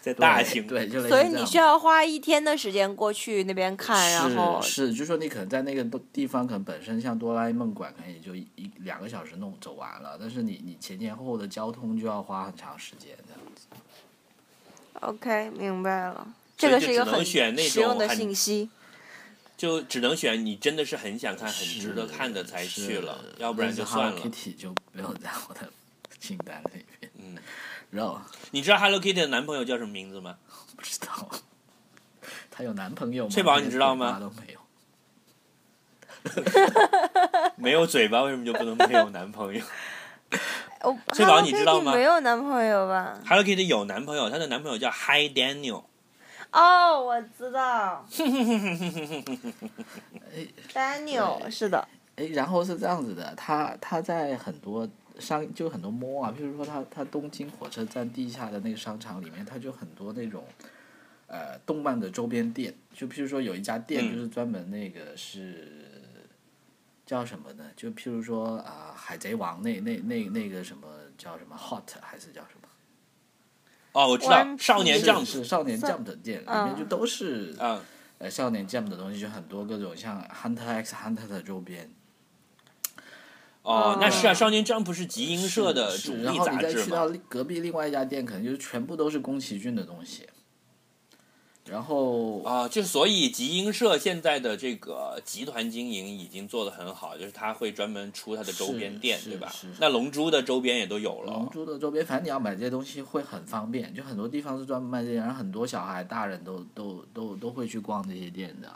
[0.00, 13.66] 在大型，对，就类似所以你需要花一天的时间过去那边看，然后是是，就说你可能在那个地方，可能本身像哆啦 A 梦馆，可能也就一一两个小时弄走完了，但是你你前前后后的交通就要花很长时间这样子。
[15.00, 16.26] OK 明白了，
[16.64, 18.70] 这个是一个就只能很选那实用的种很信息。
[19.56, 24.20] 就只能选你真的是很想看、很值得看的才去了，要不然就算了。
[24.20, 25.70] Kitty 就没有在我的
[26.18, 27.10] 清单里面。
[27.18, 27.38] 嗯，
[27.92, 30.36] 然后你知道 Hello Kitty 的男朋友叫什么名字吗？
[30.76, 31.30] 不知道
[32.50, 33.30] 她有男朋友吗？
[33.30, 34.60] 翠宝你知道吗没有。
[37.56, 39.62] 没有嘴巴，为什么就不能没有男朋友
[40.80, 45.84] 哦翠宝你知道吗没有男朋友吧？？Hello Kitty 有男朋友，她的男朋友叫 Hi Daniel。
[46.54, 48.06] 哦，我知道，
[50.72, 54.88] Daniel 是的，哎，然后是这样子的，他他在很多
[55.18, 60.44] 商就很多 mall 啊，譬如说他他东京火车站地下的那个商场里面，他就很多那种
[61.26, 65.82] 呃动漫的周边店，就譬如说有一家店嗯就是专门那个是、
[67.04, 67.64] 叫什么呢？
[67.74, 70.86] 就譬如说啊、海贼王那那那那个什么
[71.18, 72.68] 叫什么 Hot 还是叫什么？
[73.94, 77.80] 哦，我知道少年是 Jump 是少年算 Jump 的店，里嗯面就都是啊，
[78.18, 81.88] 呃少年 Jump 的东西，就很多各种像 Hunter X Hunter 的周边。
[83.62, 86.74] 哦，那是啊，哦少年 Jump 是集英社的是主是然后你再。
[86.74, 90.28] 去到隔壁另外一家店，可能就是全部都是宫崎骏的东西。
[91.70, 99.74] 然后啊，就所以集英社现在的这个集团经营已经做得很好，就是他会专门出他的周边店，对吧是是？
[99.80, 101.48] 那龙珠的周边也都有了龙。
[101.48, 108.70] 珠的周边，反正你要买这些东西会很方便，就很多地方是专门卖这些，然后很多小孩、大人都都都都会去逛这些店的。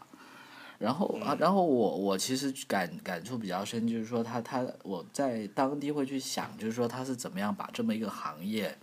[0.79, 8.79] 然后啊，然后我我其实感感触比较深，就是说他他我在当地会去想，就是说他是怎么样把这么一个行业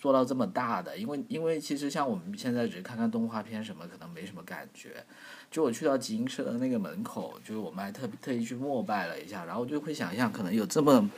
[0.00, 5.04] 做到这么大的，因为因为其实像我们现在只是看看动画片什么，可能没什么感觉。
[5.50, 11.10] 就我去到集英社的那个门口，就是我们还特特意去膜拜了一下，然后就会想象可能有这么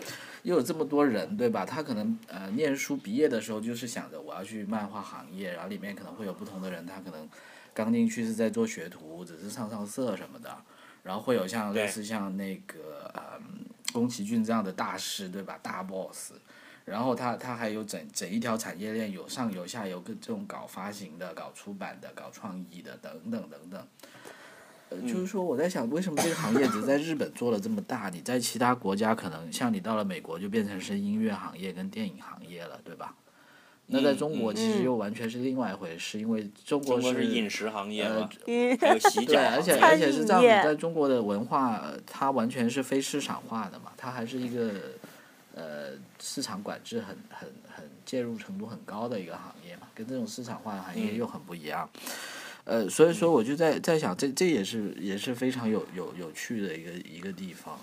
[0.43, 1.65] 又有这么多人，对吧？
[1.65, 7.29] 他可能呃念书毕业的时候就是想着我要去漫画行业，然后里面可能会有不同的人，他可能
[7.73, 10.51] 刚进去是在做学徒，只是上上色什么的，
[11.05, 15.57] 然后会有像类似像那个嗯宫崎骏这样的大师，对吧？
[15.63, 16.33] 大 boss。
[16.85, 23.87] 然后它它还有整整一条产业链，有上游下游各这种搞发行的、搞出版的、搞创意的等等等等。
[24.91, 28.11] 呃，就是说我在想，为什么这个行业只在日本做了这么大？
[28.11, 33.15] 你在其他国家可能像你到了美国就变成是音乐行业跟电影行业了，对吧？
[33.87, 44.71] 那在中国嗯其实嗯又完全是另外一回事，因为中国中国是是饮食行业呃嘛，嗯还有洗对，脚而且而且是这样子，在中国的文化，呃它完全是非市场化的嘛，它还是一个
[45.55, 45.91] 呃
[46.25, 51.91] 市场管制很很很介入程度很高的一个行业嘛，跟这种市场化的行业嗯又很不一样。
[52.65, 57.77] 呃，所以说我就在在想，这这也是也是非常有有有趣的一个一个地方。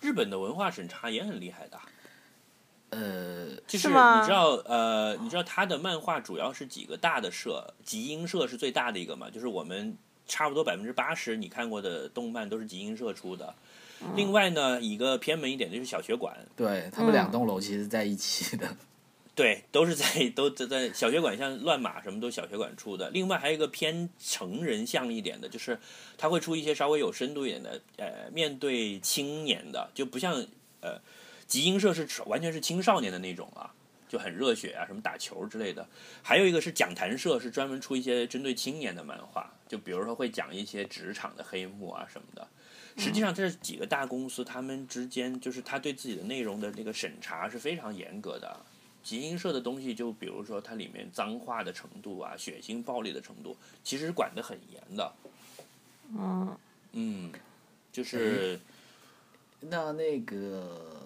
[0.00, 1.78] 日本的文化审查也很厉害的。
[2.90, 9.94] 呃，就是你知道，呃，你知道他的漫画主要是几个大的社，集英社是最大的一个嘛，就是我们
[10.26, 13.54] 差不多百分之八十你看过的动漫都是集英社出的。
[14.14, 18.76] 另外呢，一个偏门一点的就是小学馆，对他们两嗯栋楼其实在一起的。
[19.34, 23.08] 对，都是在都在在小学馆，像乱马什么都小学馆出的。
[23.10, 25.78] 另外还有一个偏成人向一点的，就是
[26.16, 30.44] 他会出一些稍微有深度一点的，呃，面对青年的，就不像
[30.80, 31.00] 呃，
[31.46, 33.72] 集英社是完全是青少年的那种啊，
[34.08, 35.86] 就很热血啊，什么打球之类的。
[36.20, 42.44] 还有一个是讲谈社，是专门出一些针对青年的漫画，就比如说会讲一些职场的黑幕啊什么的。
[42.98, 48.60] 实际上，这几个大公司他们之间，就是他对自己的内容的那个审查是非常严格的。
[49.04, 55.12] 集英社的东西，就比如说它里面脏话的程度啊、血腥暴力的程度，其实管得很严的。
[56.14, 56.58] 嗯，
[56.92, 57.32] 嗯，
[57.90, 58.60] 就是
[59.60, 61.00] 那那个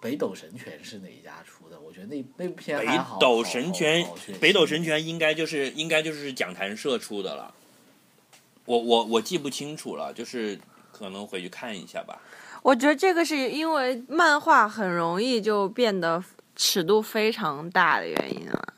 [0.00, 1.80] 北斗神拳是哪一家出的？
[1.80, 3.18] 我觉得那那部片北还好。
[3.18, 4.06] 斗神拳
[4.40, 7.52] 北斗神拳应该就是应该就是讲坛社出的了。
[8.66, 10.60] 我我我记不清楚了，就是
[10.98, 12.20] 可能回去看一下吧。
[12.62, 16.22] 我觉得这个是因为漫画很容易就变得
[16.56, 18.74] 尺度非常大的原因啊，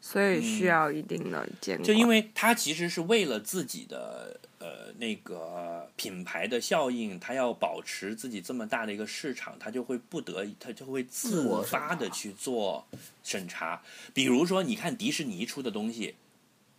[0.00, 1.84] 所以需嗯要一定的监管。
[1.84, 12.86] 就因为他其实是为了自己的呃那个品牌的效应，他要保持自己这么大的一个市场，他就会不得已，他就会自发的去做
[13.24, 13.80] 审查。
[14.12, 16.14] 比如说，你看迪士尼出的东西，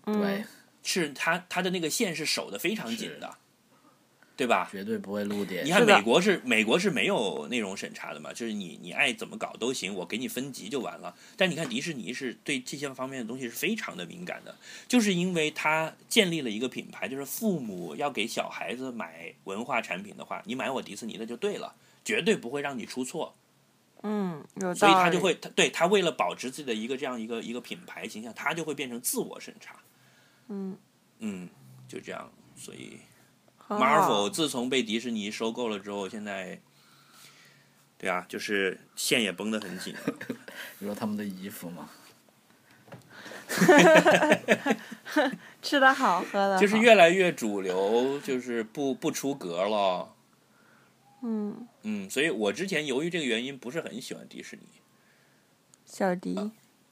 [0.05, 0.45] 嗯对，
[0.83, 3.35] 是他他的那个线是守的非常紧的，
[4.41, 4.67] 对吧？
[4.71, 5.63] 绝对不会露点。
[5.63, 11.15] 你看美国是美国是没有内容审查的嘛，就是你你爱怎么搞都行，我给你分级就完了。
[11.37, 14.55] 但你看迪士尼是对这些方面的东西是非常的敏感的，
[14.87, 23.35] 就是因为它建立了一个品牌，就是父母要给小孩子买文化产品的话，你买我迪士尼的就对了，绝对不会让你出错。
[24.01, 24.91] 嗯，有所以。
[24.91, 29.75] 他就会他对他为了保持自己的一个这样一个一个品牌形象，他就会变成自我审查。
[30.47, 30.75] 嗯
[31.19, 31.47] 嗯，
[31.87, 32.97] 就这样，所以。
[33.77, 36.59] Marvel 自从被迪士尼收购了之后，现在，
[37.97, 39.95] 对啊，就是线也绷得很紧。
[40.79, 41.89] 比如说他们的衣服嘛，
[45.61, 50.15] 吃的好，喝的，就是越来越主流，就是不不出格了。
[51.23, 54.63] 嗯，嗯，所以我之前由于这个原因不是很喜欢迪士尼。
[55.85, 56.51] 小迪，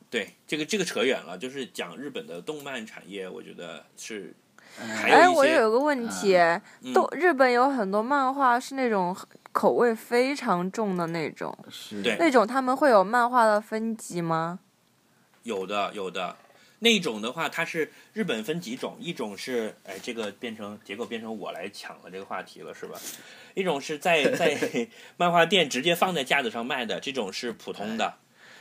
[0.09, 4.48] 对，这个这个扯远了，就是讲日本的动漫产业，我觉得是还
[5.03, 6.35] 哎，有一些我有个问题，
[6.81, 6.93] 嗯。
[6.93, 9.15] 都日本有很多漫画是那种
[9.51, 12.01] 口味非常重的那种，是。
[12.01, 12.15] 对。
[12.17, 14.59] 那种他们会有漫画的分级吗？
[15.43, 16.35] 有的有的。
[16.81, 22.97] 那种的话，它是日本分几种，一种是哎，这个变成结果变成我来抢了这个话题了，是吧？
[23.53, 24.87] 一种是在在
[25.17, 28.13] 漫画店直接放在架子上卖的，这种是普通的；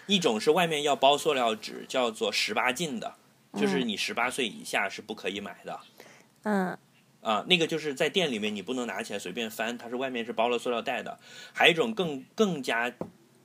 [0.07, 3.14] 一种是外面要包塑料纸，叫做十八禁的，
[3.54, 5.78] 就是你十八岁以下是不可以买的。
[5.97, 5.97] 嗯
[6.42, 11.18] 啊，那个就是在店里面你不能拿起来随便翻，它是外面是包了塑料袋的。
[11.53, 12.92] 还有一种更更加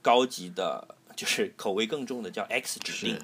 [0.01, 3.19] 高级的，就是口味更重的，叫 X 指定。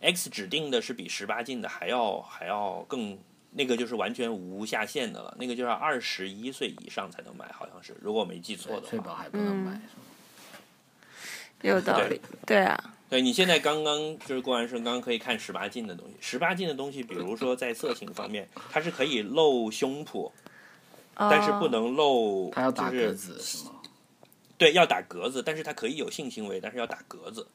[0.00, 3.18] X 指定的是比十八禁的还要还要更
[3.50, 9.14] 那个就是完全无下限的了，那个就要二十一岁以上才能买，好像是，如果我没记错的话。
[9.14, 9.82] 还不能买，嗯
[11.62, 16.14] 有道理，对啊，对你现在刚刚就是过完生，刚刚可以看十八禁的东西。
[16.20, 20.30] 十八禁的东西，比如说在色情方面，它是可以露胸脯，
[21.14, 23.72] 但是不哦能露，它要打就是格子是吗？
[24.58, 27.46] 对，要打格子，但是它可以有性行为，但是要打格子。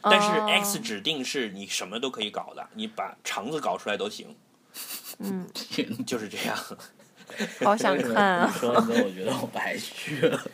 [0.00, 4.34] 但是哦 X 指定是你什么都可以搞的，你把肠子搞出来都行，
[5.18, 5.46] 嗯，
[6.06, 6.56] 就是这样。
[7.60, 8.50] 好想看啊！
[8.58, 10.40] 说了之后，我觉得我白去了。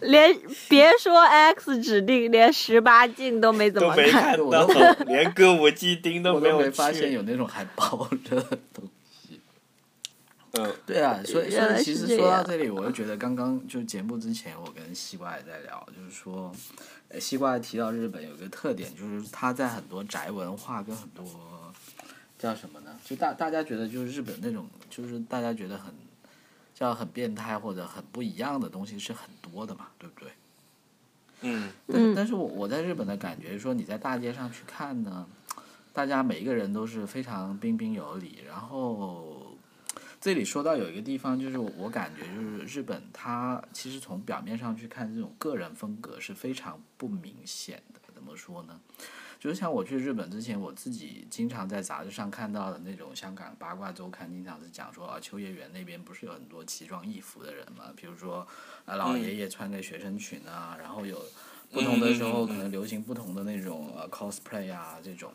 [0.00, 0.36] 连
[0.68, 4.10] 别说 X 指定，连十八禁都没怎么看。
[4.10, 7.12] 看我都到，连歌舞伎町都没有都没发现。
[7.12, 9.40] 有那种还包着的东西。
[10.52, 16.50] 嗯，对啊，所以所以其实说到这里，我就觉得刚刚就节目之前，我跟西瓜也在聊，就是说，
[17.08, 21.24] 呃西瓜提到日本有一个特点，就是它在很多宅文化跟很多
[22.38, 22.98] 叫什么呢？
[23.04, 25.92] 就大大家觉得就是日本那种，就是大家觉得很
[26.74, 30.30] 叫很变态或者很不一样的东西是很多的嘛，对不对？
[31.42, 35.26] 嗯，嗯但是我我在日本的感觉是说，你在大街上去看呢，
[35.92, 38.38] 大家每一个人都是非常彬彬有礼。
[38.46, 39.56] 然后
[40.20, 48.00] 这里说到有一个地方，就是我我感觉就是日本，它其实从表面上去看，这种个人风格是非常不明显的。
[48.14, 48.80] 怎么说呢？
[49.46, 57.84] 就像我去日本之前，我自己经常在杂志上看到的那种香港八卦周刊，经常是讲说啊，秋叶原那边不是有很多奇装异服的人嘛？
[57.94, 58.44] 比如说
[58.84, 61.22] 啊，老爷爷穿个学生裙啊，然后有
[61.70, 65.32] 不同的时候可能流行不同的那种呃 cosplay 啊这种。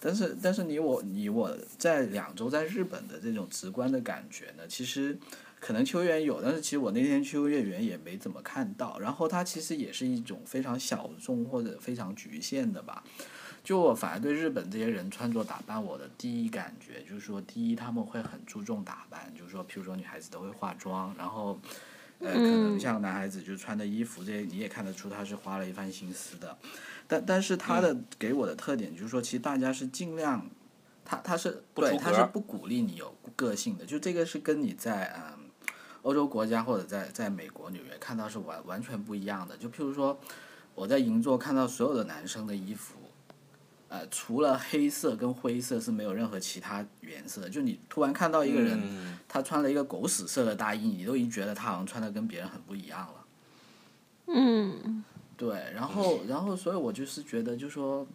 [0.00, 5.16] 但是但是你我你我在两周在日本的这种直观的感觉呢，其实
[5.60, 8.98] 可能秋叶原有，但是其实我那天去秋叶原也没怎么看到。
[8.98, 13.04] 然后它其实也是一种非常小众或者非常局限的吧。
[13.64, 21.56] 就我反而对日本这些人穿着打扮，我的第一感觉就是说，第一他们会很注重打扮，就是说，譬如说女孩子都会化妆，然后，
[22.18, 26.58] 呃，可能嗯像男孩子就穿的衣服这些，你也看得出他是花了一番心思的。
[27.06, 30.44] 但但是他的给我的特点就是说，其实大家是尽量，
[31.04, 35.38] 他他是对他是不鼓励你有个性的，就这个是跟你在嗯
[36.02, 39.56] 欧洲国家或者在在美国纽约看到是完完全不一样的。
[39.56, 40.18] 就譬如说，
[40.74, 42.96] 我在银座看到所有的男生的衣服。
[43.92, 47.50] 呃，除了黑色跟灰色是没有任何其他颜色的。
[47.50, 53.26] 就你突然看到一个人，嗯他穿了一个狗屎色的大衣，你都已经觉得他好像穿的跟别人很不一样了。
[54.28, 55.04] 嗯，
[55.36, 58.06] 对，然后然后所以我就是觉得，就说，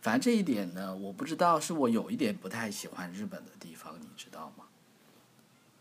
[0.00, 4.64] 反正这一点呢，我不知道是我有一点不太喜欢日本的地方，你知道吗？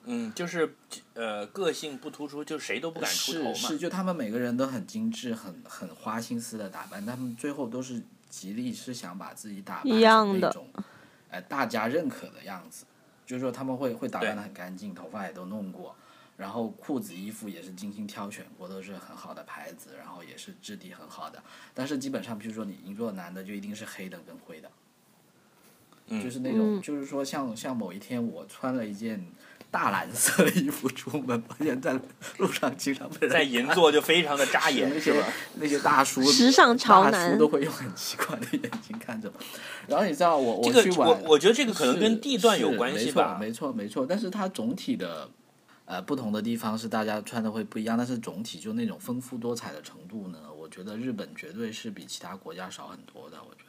[0.04, 0.76] 嗯，就是
[1.16, 3.54] 呃个性不突出，就谁都不敢出头嘛。
[3.56, 10.84] 是是，就他们每个人都很精致，很很花心思的打扮，他们最后都是极力是想把自己打扮一样的成那种，
[11.30, 12.86] 呃，大家认可的样子。
[13.26, 15.96] 就是说他们会会打扮对的很干净，头发也都弄过，
[16.36, 21.44] 然后裤子衣服也是精心挑选过，都是很好的牌子，然后也是质地很好的。
[21.74, 24.72] 但是基本上，比如说你一做男的，就一定是黑的跟灰的。
[26.08, 29.24] 嗯就是那种，嗯就是说像像某一天我穿了一件
[29.72, 31.98] 大蓝色的衣服出门， 发现在
[32.38, 35.28] 路上经常被人在银座就非常的扎眼， 那些是吧？
[35.56, 39.32] 那些大叔，时尚潮大男叔都会用很奇怪的眼睛看着。
[39.88, 43.38] 然后你知道我 这个去玩，我我觉得这个可能跟地段有关系吧。
[43.40, 45.30] 没错没错没错，但是它总体的。
[45.92, 53.38] 呃，不同的地方是大家穿的会不一样，但是总体就那种丰富多彩的程度呢，我觉得日本绝对是比其他国家少很多的。
[53.42, 53.69] 我觉得，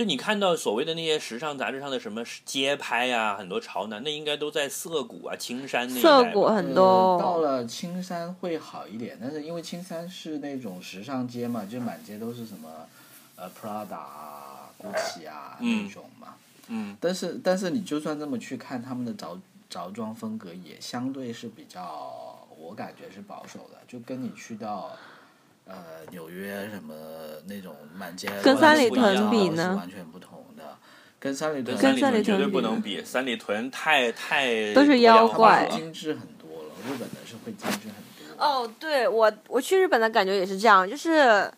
[0.00, 6.32] 就你看到所谓的那些时尚杂志上的什么街拍啊，很多潮男，那应该都在涩谷啊、青山那一带涩。
[6.32, 12.70] 谷很呃到，了青山会好一点，但是因为青山是那种时尚街嘛，就满街都是什么
[13.36, 16.28] 呃 Prada 啊、GUCCI 啊嗯那种嘛。
[16.68, 19.38] 嗯，但是但是你就算这么去看他们的着
[19.68, 24.96] 着装风格，也相对是比较，我感觉是保守的，就跟你去到。
[25.70, 25.76] 呃，
[26.10, 26.94] 纽约什么
[27.46, 30.76] 那种满街跟三里屯比呢完全不同的，
[31.20, 38.44] 跟三里屯跟三里跟三里屯绝对不能比，三里屯太太都是妖怪精致很多了，日本的是会精致很多。
[38.44, 41.48] 哦，对我我去日本的感觉也是这样，就是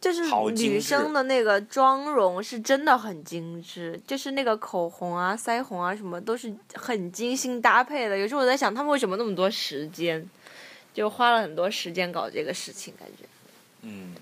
[0.00, 0.22] 就是
[0.52, 8.16] 女生的那个妆容是真的很精致，就是那个口红啊、腮红啊什么都是很精心搭配的。
[8.18, 10.28] 有时候我在想，他们为什么那么多时间，
[10.92, 13.24] 就花了很多时间搞这个事情，感觉。
[13.82, 14.14] 嗯，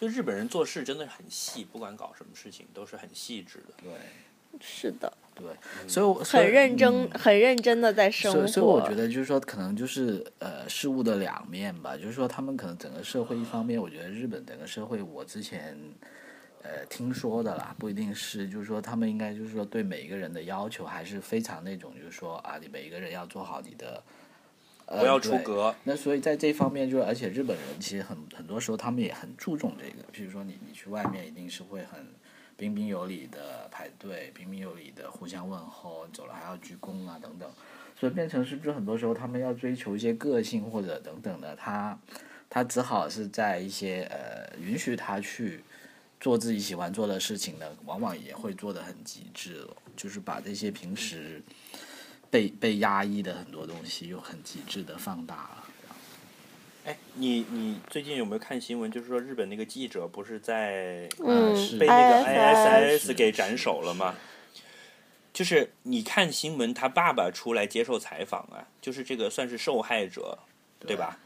[0.00, 3.74] 就日本人做事真的很细，不管搞什么事情都是很细致的。
[3.82, 3.92] 对
[4.58, 5.44] 是的，对，
[5.86, 8.38] 所以我很认真，嗯很认真的在生活。
[8.38, 11.94] 所以所以我觉得就是说，可能就是呃事物的两面吧。
[11.94, 15.76] 就是说，他们可能整个社会一方面，我觉得日本整个社会，我之前
[16.62, 24.02] 呃听说的啦，不一定是，就是说他们应该就是说对每一个人的要求还是非常那种，就是说啊，你每一个人要做好你的。
[24.86, 25.74] 呃不要出对格。
[25.84, 32.06] 那所以在这方面，就是而且日本人其实很很多时候他们也很注重这个，比如说你你去外面一定是会很
[32.56, 37.50] 彬彬有礼的排队，彬彬有礼的互相问候，走了还要鞠躬啊等等，
[37.98, 41.98] 所以变成是不是很多时候他们要追求一些个性或者等等的，他
[42.48, 45.62] 他只好是在一些呃允许他去
[46.18, 51.42] 做自己喜欢做的事情呢，往往也会做得很极致了，就是把这些平时
[52.30, 55.64] 被被压抑的很多东西又很极致的放大了。
[56.84, 58.90] 哎，你你最近有没有看新闻？
[58.90, 64.14] 就是说日本那个记者不是在嗯被那个 ISS 给斩首了吗？
[65.32, 70.38] 就是你看新闻，他爸爸出来接受采访啊，就是这个算是受害者，
[70.80, 71.18] 对吧？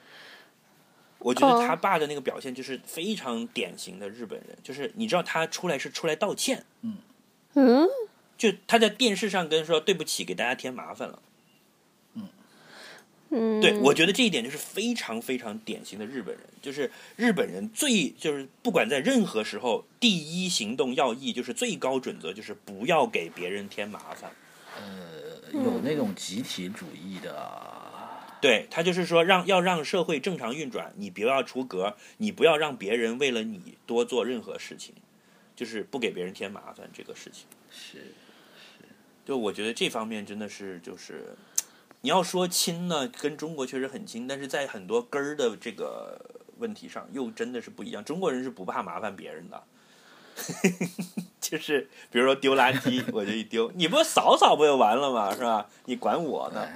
[1.18, 7.86] 我觉得哦他爸的那个表现就是非常典型的日本人，就是你知道他出来是出来道歉，嗯，
[8.40, 11.20] 就他在电视上跟说对不起，给大家添麻烦了。
[13.28, 24.32] 嗯，对，我觉得这一点就是非常非常典型的日本人，就是日本人最就是不管在任何时候，第一行动要义就是最高准则就是不要给别人添麻烦。
[24.78, 27.60] 呃有那种集体主义的，
[28.40, 34.94] 对他就是说让要让社会正常运转，你不要出格，你不要让别人为了你多做任何事情，
[35.54, 37.44] 就是不给别人添麻烦这个事情。
[37.70, 38.14] 是
[39.24, 41.36] 就我觉得这方面真的是就是，
[42.00, 46.20] 你要说亲呢，跟中国确实很亲，但是在很多根儿的这个
[46.58, 48.04] 问题上又真的是不一样。
[48.04, 49.62] 中国人是不怕麻烦别人的，
[51.40, 55.32] 就是比如说丢垃圾，我就一丢，你不扫扫不就完了吗？
[55.34, 55.68] 是吧？
[55.84, 56.68] 你管我呢？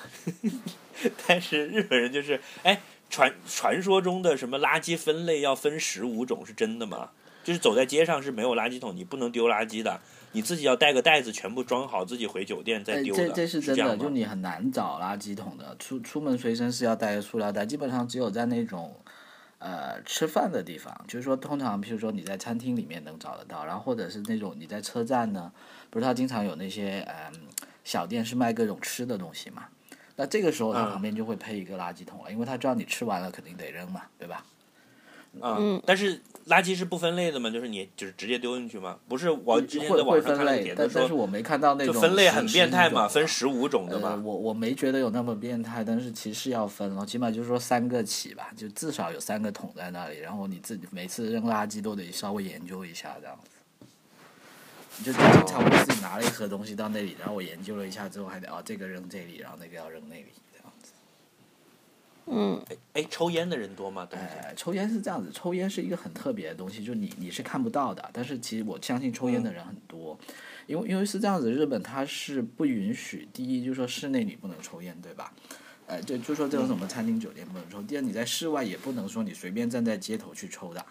[1.26, 7.10] 但是日本人就是，哎，传传说中的什么垃圾分类要分十五种是真的吗？
[7.42, 10.00] 就是走在街上是没有垃圾桶，你不能丢垃圾的，
[10.32, 13.28] 你自己要带个袋子，全部装好，自己回酒店再哎，丢的。
[13.28, 15.74] 这这是真的，就你很难找垃圾桶的。
[15.78, 18.94] 出出门随身是要带个塑料袋，基本上只有在那种
[19.58, 25.50] 呃吃饭的地方，就是说通常譬如说你在餐厅里面能找得到，然后或者是那种你在车站呢，
[25.88, 27.40] 不是他经常有那些嗯
[27.82, 29.64] 小店是卖各种吃的东西嘛。
[30.16, 34.44] 那这个时候他嗯旁边就会配一个垃圾桶了，因为他知道你吃完了肯定得扔嘛，对吧？
[35.40, 36.20] 啊、嗯但是
[36.50, 37.48] 垃圾是不分类的吗？
[37.48, 38.98] 就是你就是直接丢进去吗？
[39.08, 44.22] 不是，我之前会在网会分类上看了帖，子说，但但是我没看到那就种分类很变态嘛，分十五种的呃，嘛。
[44.24, 53.50] 我我没觉得有那么变态，但是其实要分了，起码就是说三个起吧，就至少有三个桶在那里，然后你自己每次扔垃圾都得稍微研究一下这样子。
[55.04, 60.26] 就就经常我自己拿了一盒东西到那里，然后我研究了一下之后，还得哦这个扔这里，然后那个要扔那里。
[62.26, 62.62] 嗯，
[62.92, 64.06] 哎，抽烟的人多吗？
[64.08, 64.28] 东京？
[64.42, 70.18] 呃，抽烟是这样子，抽烟是一个很特别的东西，就你你是看不到的，但是其实我相信抽烟的人很多，
[70.66, 75.32] 因为因为是这样子，日本它是不允许，第一就是说室内你不能抽烟，对吧？
[75.86, 80.86] 呃，就就说这种什么餐厅、酒店不能抽，第二你在室外也不能说你随便站在街头去抽的，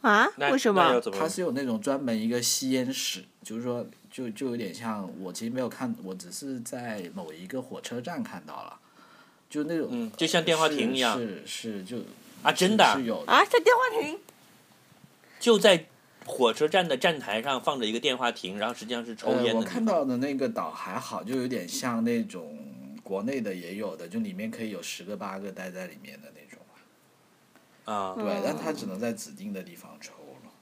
[0.00, 0.26] 啊？
[0.38, 8.80] 为什么它是有那种专门一个吸烟室，就是说就就有点像我其实没有看，我只是在某一个火车站看到了，
[9.50, 11.98] 就那种嗯，就像电话亭一样是是是就
[12.42, 14.18] 啊，真的啊是有的啊，在电话亭。
[15.40, 15.86] 就在
[16.24, 19.54] 火车站的站台上放着一个电话亭，然后实际上是抽呃，烟。
[19.54, 22.56] 我看到的那个岛还好，就有点像那种
[23.02, 26.64] 国内的也有的，就里面可以有十个八个待在里面的那种。
[27.86, 30.12] 啊，对，但它只能在指定的地方抽
[30.44, 30.52] 了。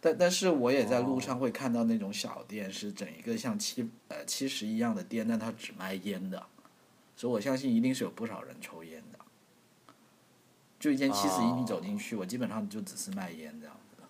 [0.00, 6.44] 但但是我也在路上会看到那种小店，是整一个像七呃七十一样的店，但它只卖烟的，
[7.16, 9.18] 所以我相信一定是有不少人抽烟的。
[10.78, 14.08] 就一间七十一，你走进去，我基本上就只是卖烟这样子的。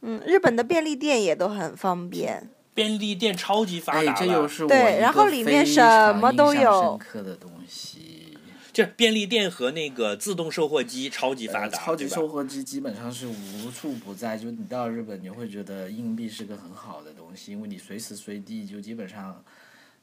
[0.00, 2.48] 嗯，日本的便利店也都很方便。
[2.74, 8.38] 便利店超级发哎，达了，这又是我对一个然后里面非什常么都有深刻的东西。
[8.72, 19.42] 就是便利店和那个自动售货机超级发呃，达，超级售货机基本上是无处不在，就你到日本，你会觉得硬币是个很好的东西，因为你随时随地就基本上，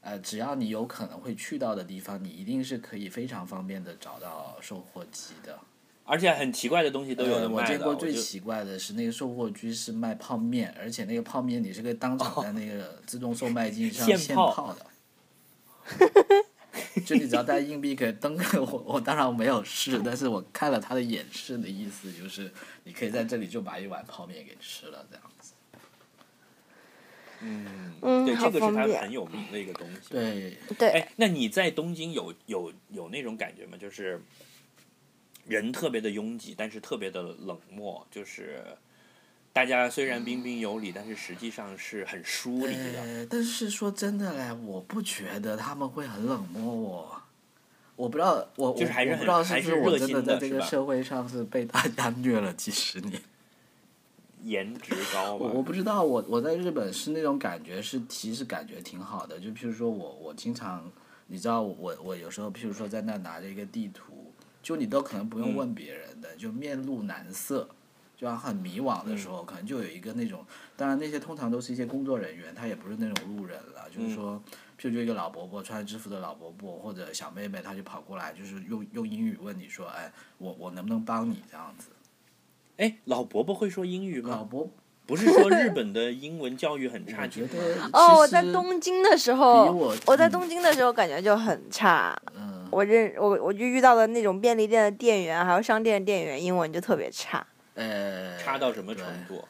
[0.04, 5.58] 呃，只要你有可能会去到的地方，你一定是可以非常方便的找到售货机的。
[6.04, 7.62] 而且很奇怪的东西都有呃，的卖的。
[7.62, 14.86] 我见过最奇怪的是那个售货机是卖泡面，而且那个泡面你是可以当场在那个自动售卖机上现现泡泡的。
[17.06, 22.52] 就你只要带硬币可以登， 我我当然没有试，但是我看了他的演示的意思就是，
[22.84, 25.33] 你可以在这里就把一碗泡面给吃了这样子。
[27.40, 30.08] 嗯，嗯对，这个是它方便很有名的一个东西。
[30.10, 33.76] 对，对，哎，那你在东京有有有那种感觉吗？
[33.78, 34.20] 就是
[35.46, 38.64] 人特别的拥挤，但是特别的冷漠，就是
[39.52, 43.02] 大家虽然彬彬有礼，但是实际上是很疏离的。
[43.02, 47.20] 呃，但是说真的嘞，我不觉得他们会很冷漠我。
[47.96, 53.22] 我不知道，我我就是还是很我不知道是还是不是我热心的真的在这个社会上是被大家 虐了几十年。
[54.44, 59.40] 颜值高我我，不知道，我我在日本是那种感觉是，其实感觉挺好的。
[59.40, 60.84] 就譬如说我我经常，
[61.26, 64.32] 你知道我我有时候譬如说在那拿着一个地图，
[64.62, 65.56] 就你都可能不用嗯。
[65.56, 67.66] 问别人的，就面露难色，
[68.16, 70.44] 就要很迷惘的时候，可能就有一个那种，
[70.76, 74.36] 当然那些通常都是一些工作人员，他也不是那种路人了，就是说，
[74.78, 81.42] 譬如就一个老伯伯穿着制服的老伯伯或者小妹妹，他就跑过来，就是用用英语问你说，哎，我我能不能帮你？
[81.50, 81.88] 这样子？
[82.76, 84.30] 哎，老伯伯会说英语吗？
[84.30, 84.68] 老伯，
[85.06, 87.48] 不是说日本的英文教育很差劲吗？
[87.52, 92.16] 觉得哦，我在东京的时候，我我在嗯东京的时候感觉就很差。
[92.34, 92.66] 嗯。
[92.70, 97.46] 我认我我就遇到的那种便利店的店员，还有商店的店员，英文就特别差。
[97.74, 99.44] 呃，差到什么程度？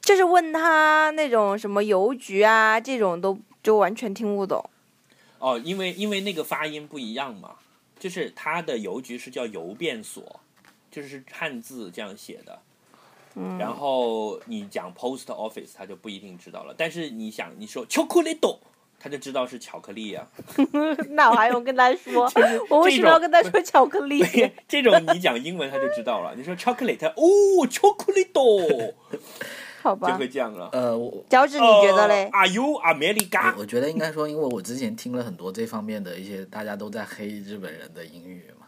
[0.00, 4.64] 就是问他那种什么邮局啊，这种都就完全听不懂。
[5.38, 7.50] 哦，因为因为那个发音不一样嘛，
[7.98, 10.40] 就是他的邮局是叫邮便所，
[10.92, 12.56] 就是汉字这样写的。
[13.34, 16.74] 嗯，然后你讲 post office，他就不一定知道了。
[16.76, 18.58] 但是你想，你说 chocolate，
[19.00, 20.28] 他就知道是巧克力啊。
[21.08, 22.30] 那我还用跟他说，
[22.68, 24.22] 我为什么要跟他说巧克力？
[24.68, 26.34] 这种你讲英文他就知道了。
[26.36, 28.94] 你说 chocolate，哦，chocolate，
[29.82, 30.68] 好吧就会，这样了。
[30.72, 32.28] 呃，我脚趾你觉得嘞？
[32.34, 33.54] 呃？Are you America？
[33.54, 38.61] 我我觉得应该说，因为我之前听了很多这方面的一些大家都在黑日本人的英语嘛，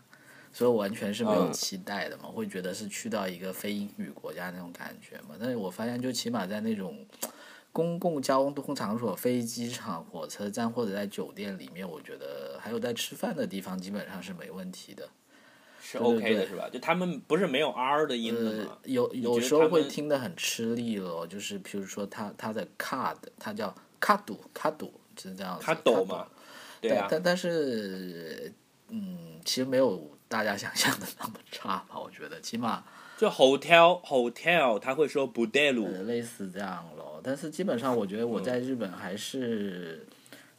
[0.55, 5.35] 所以我完全是没有嗯期待的嘛，会觉得是去到一个非英语国家那种感觉嘛。
[5.39, 7.05] 但是我发现，就起码在那种
[7.73, 15.09] 公共交通场所、飞机场、火车站或者在酒店里面，我觉得还有在吃饭的地方，基本上是没问题的。
[15.83, 16.67] 是 OK 的是吧？
[16.73, 24.21] 就他们不是没有 R 的音的呃吗？，有有时候会听得很吃力了，就是比如说他他的 card，他叫 card
[24.55, 24.91] card
[25.21, 25.65] 是这样子。
[25.67, 26.27] 他抖嘛？
[26.81, 28.53] 对啊，但但但是，
[28.89, 31.99] 嗯，其实没有大家想象的那么差吧？
[32.01, 32.83] 我觉得，起码
[33.17, 37.21] 就 hotel hotel 他会说 e l u 呃类似这样咯。
[37.23, 40.07] 但是基本上，我觉得我在日本还是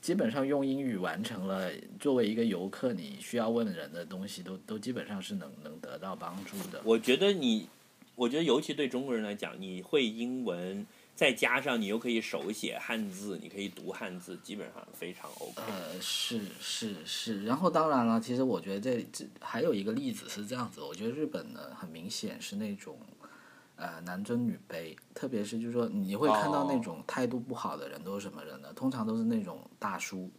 [0.01, 1.69] 基本上用英语完成了。
[1.99, 6.81] 作为一个游客，你需要问人的东西都都基本上是能能得到帮助的。
[6.83, 7.67] 我觉得你，
[8.15, 10.85] 我觉得尤其对中国人来讲，你会英文，
[11.15, 15.61] 再加上你又可以手写汉字，你可以读汉字，基本上非常 OK。
[15.65, 22.99] 呃，是是是，然后当然了，其实我觉得这这还有一个例子是这样子，我觉得日本呢很明显是那种，
[23.77, 28.73] 呃男尊女卑，特别是就是说你会看到那哦种态度不好的人都是什么人呢？
[28.73, 30.29] 通常都是那种大叔，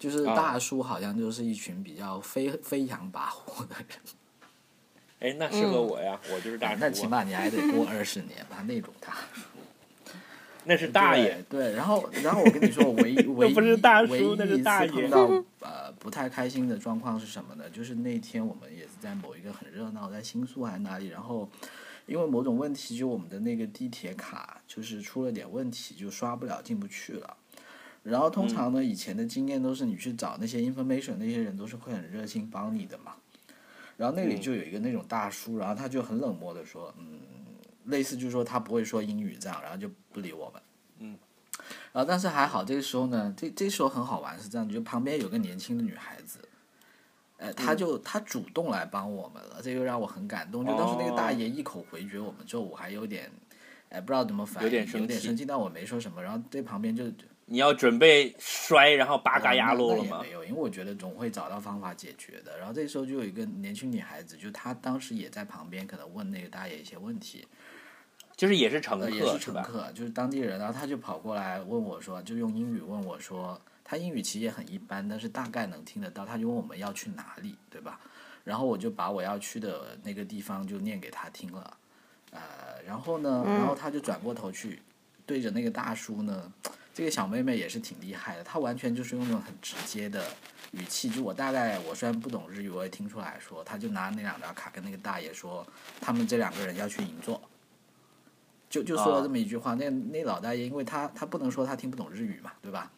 [0.00, 3.86] 就是啊大叔好像就是一群比较飞飞扬跋扈的人。
[5.20, 6.78] 哎，那适合我呀，我就是大叔、啊。
[6.80, 9.42] 那起码你还得过二十年吧，那种大叔。
[10.64, 11.42] 那是大爷。
[11.48, 11.72] 对。
[11.72, 15.26] 然后然后我跟你说，我唯 一唯一不是大叔唯一那是一大爷次碰到
[15.60, 17.64] 呃不太开心的状况是什么呢？
[17.70, 21.48] 就是那天我们也是在某一个很热闹，在新宿还是哪里，然后
[22.06, 27.36] 因为某种问题，就我们的那个地铁卡就是出了点问题，就刷不了，进不去了。
[28.02, 33.12] 然后通常呢，以前的经验都是你去找那些 information，那些人都是会很热心帮你的嘛。
[33.98, 37.20] 然后那里嗯就有一个那种大叔，然后他就很冷漠的说，嗯，
[37.90, 40.62] 类似就是说他不会说英语这样，然后就不理我们。
[41.00, 41.18] 嗯。
[41.92, 46.38] 然后但是还好，这个时候呢，这这时候很好玩是这样，就旁边有个年轻的女孩子，
[47.36, 50.64] 呃，她就她主动来帮我们了，这又让我很感动。
[50.64, 53.30] 就当时那个大爷一口回绝我们之后，我还有点，
[53.88, 56.22] 哎，不知道怎么反应，有点生气有点生气，但我没说什么。
[56.22, 57.04] 然后这旁边就
[57.46, 60.30] 你要准备摔，然后八嘎牙那落了吗没？
[60.30, 62.56] 有，因为我觉得总会找到方法解决的。
[62.56, 67.44] 然后这时候就有一个年轻女孩子，就她当时也在旁边，可能问那个大爷一些问题，
[68.40, 69.22] 就是也是乘客，也？
[69.30, 78.00] 是乘客，就是当地人，然后他就跑过来问我说，就用英语问我说，他英语其实也很一般，但是大概能听得到，他就问我们要去哪里，对吧？
[78.42, 81.76] 然后我就把我要去的那个地方就念给他听了，
[82.30, 82.40] 呃，
[82.86, 84.80] 然后呢，然后他就转过头去
[85.26, 86.50] 对着那个大叔呢，
[86.94, 90.24] 这个小妹妹也是挺厉害的，她完全就是用那种很直接的
[90.70, 95.66] 语气，就我大概我虽然不懂日语，我也听出来说，他就拿那两张卡跟那个大爷说，
[96.00, 97.38] 他们这两个人要去银座。
[98.70, 102.90] 就就说了这么一句话，那那老大爷，因为他他不能说他听不懂日语嘛，对吧？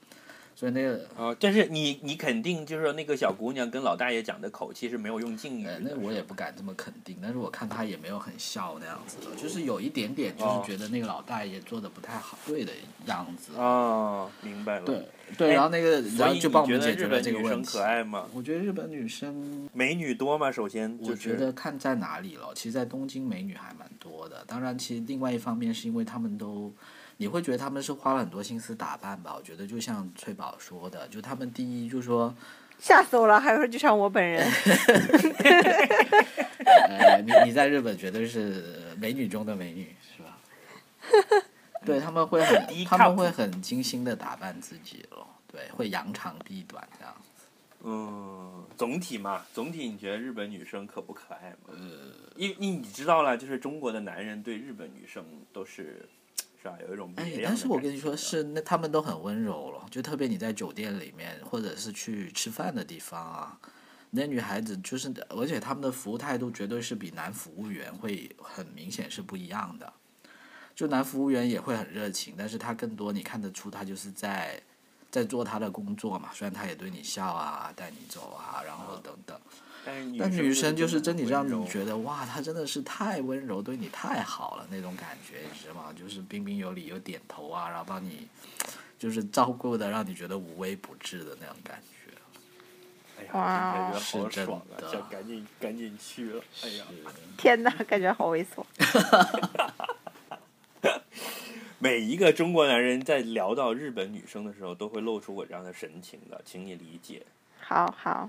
[0.54, 12.72] 所以那个啊，但是你你肯定就是说那个小姑娘跟老大爷讲的口气是没有用敬语那我也不敢这么肯定，但是我看她也没有很笑那样子的，就是有一点点，就哦是觉得那个老大爷做的不太好，对的
[13.06, 13.52] 样子。
[13.56, 14.84] 哦，明白了。
[14.84, 17.82] 对对，哎然后那个然后就帮我你觉得日们解决了本女生这个问题可。
[17.82, 18.28] 爱吗？
[18.34, 20.52] 我觉得日本女生，美女多吗？
[20.52, 22.52] 首先就我觉得看在哪里了。
[22.54, 24.44] 其实，在东京美女还蛮多的。
[24.46, 26.70] 当然，其实另外一方面是因为她们都，
[27.16, 29.34] 你会觉得他们是花了很多心思打扮吧？
[29.36, 32.34] 我觉得就像翠宝说的，就他们第一就说，
[32.78, 34.46] 吓死我了，还有就像我本人。
[36.88, 40.38] 呃，你你在日本绝对是美女中的美女，是吧？
[41.84, 47.14] 对，他们会很低，他们会很精心的打扮自己咯，对，会扬长避短这样。
[47.84, 51.70] 嗯，总体嘛，总体你觉得日本女生可不可爱吗？
[51.70, 51.76] 呃，
[52.36, 56.08] 因因你知道了，就是中国的男人对日本女生都是，
[56.62, 56.78] 是吧？
[56.86, 63.58] 有一种哎但是我跟你说，是那他们都很温柔了，就特别你在酒店里面，或者是去吃饭的地方啊，
[64.10, 69.92] 那女孩子就是，而且他们的服务态度绝对是比男服务员会很明显是不一样的。
[70.74, 74.62] 就男服务员也会很热情，但是他更多你看得出他就是在
[75.10, 79.38] 在做他的工作嘛，虽然他也对你笑啊，带你走啊，然后等等。
[79.84, 85.92] 但女生就是真真的让你觉得哇，她真的是太温柔，对你太好了那种感觉，你知道吗？
[85.98, 88.28] 就是彬彬有礼，有点头啊，然后帮你
[88.98, 91.88] 就是照顾的，让你觉得无微不至的那种感觉。
[93.20, 96.42] 哎呀，哇好是真爽想赶紧赶紧去了。
[96.62, 96.84] 哎呀，
[97.36, 98.64] 天哪，感觉好猥琐。
[101.78, 107.26] 每一个中国男人在聊到日本女生的时候，都会露出我这样的神情的，请你理解。
[107.60, 108.28] 好好，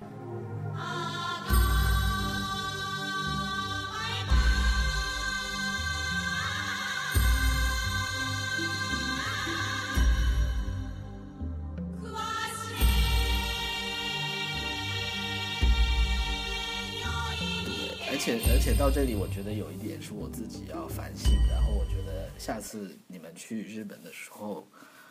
[18.13, 24.67] 而且而且到这里，我觉得有一点是我自己要反省，然后我觉得下次你们去日本的时候，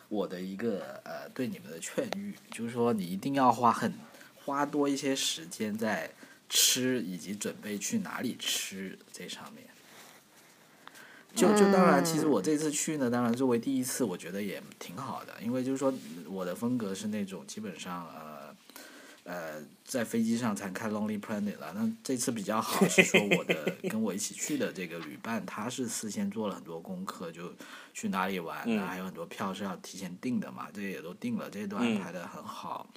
[0.07, 3.93] 我的一个呃对你们的劝喻，就是说你一定要花很
[4.45, 6.09] 花多一些时间在
[6.47, 9.65] 吃以及准备去哪里吃这上面。
[11.35, 15.93] 就就当然，其实我这次去呢，当然作为第一次，我觉得也挺好的，因为就是说
[16.27, 18.32] 我的风格是那种基本上呃
[19.23, 21.73] 呃在飞机上才看 Lonely Planet 了。
[21.73, 27.53] 那这次比较好是说我的跟我一起去的这个旅伴，他是事先做了很多功课，就
[27.93, 32.89] 去哪里玩啊，嗯还有很多票是要提前订的嘛，这些也都订了，这些都嗯安排的很好。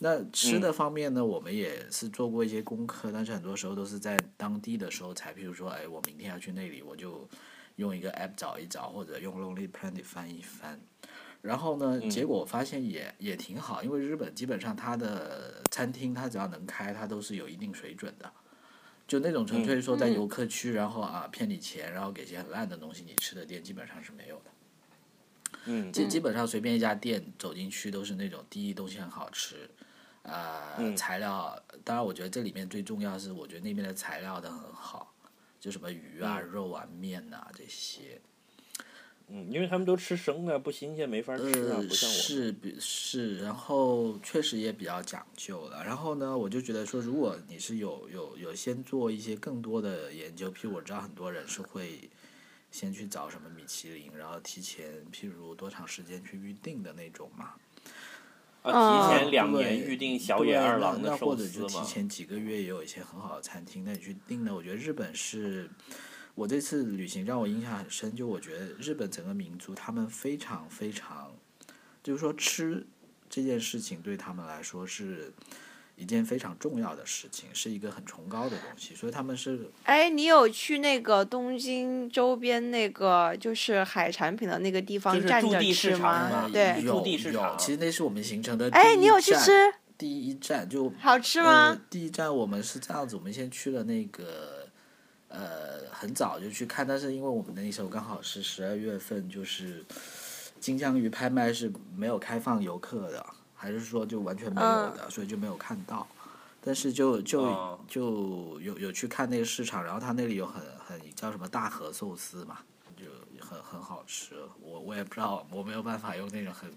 [0.00, 7.28] 那吃的方面呢，我们也是做过一些功课，但是很多时候都是在当地的时候才，譬如说，哎，我明天要去那里，我就
[7.76, 10.80] 用一个 app 找一找，或者用 Lonely Planet 翻一翻。
[11.42, 18.32] 然后呢，嗯结果我发现也也挺好，因为日本基本上它的餐厅它只要能开，它都是有一定水准的。
[19.08, 24.44] 就那种纯粹说在嗯游客区，然后啊骗你钱，然后给些很烂的东西你吃的店，基本上是没有的。
[25.64, 29.68] 嗯基基本上随便一家店走进去都是那种第一东西很好吃，
[30.22, 35.12] 呃，嗯材料，当然我觉得这里面最重要是，我觉得那边的材料都很好，
[35.60, 38.20] 就什么鱼啊、嗯肉啊、面啊、这些。
[39.34, 42.14] 嗯，因为他们都吃生的，不新鲜没法吃啊，呃，不像我。
[42.14, 45.82] 是比是，然后确实也比较讲究了。
[45.82, 52.10] 然后呢，我就觉得说，如果你是有有有先做一些更多的研究，譬如我知道很多人是会
[52.70, 57.54] 先去找什么米其林，然后提前譬如多长时间去预定的那种嘛。
[58.60, 61.66] 啊，提前两年预定小野二郎的寿那或者就。
[61.66, 64.54] 提前几个月也有一些很好的餐厅，那你去订呢？
[64.54, 65.68] 我觉得日本是，
[66.34, 71.32] 我这次旅行让我印象很深，就我觉得日本整个民族他们非常非常，
[72.02, 72.86] 就是说吃
[73.28, 75.32] 这件事情对他们来说是
[75.94, 86.48] 一件非常重要的事情，是一个很崇高的东西，所以他们是哎，你有去那个东京周边那个就是海产品的那个地方就是驻站着地市场吃吗嘛？
[86.50, 89.52] 对，有驻地市有，场其实那是我们行程的哎，你有去吃？
[89.98, 94.61] 第一站就好吃呃吗？，第一站我们是这样子，我们先去了那个，
[95.32, 99.82] 呃，很早就去看，但是因为我们那时候刚好是十二月份，就是
[100.60, 103.24] 金枪鱼拍卖是没有开放游客的，
[103.54, 106.06] 还是说就完全没有的，所以就没有看到。
[106.64, 112.58] 但是就就、哦就有有去看那个市场，然后他那里有很很叫什么大和寿司嘛，
[112.96, 113.06] 就
[113.44, 114.36] 很很好吃。
[114.60, 116.70] 我我也不知道，我没有办法用那种很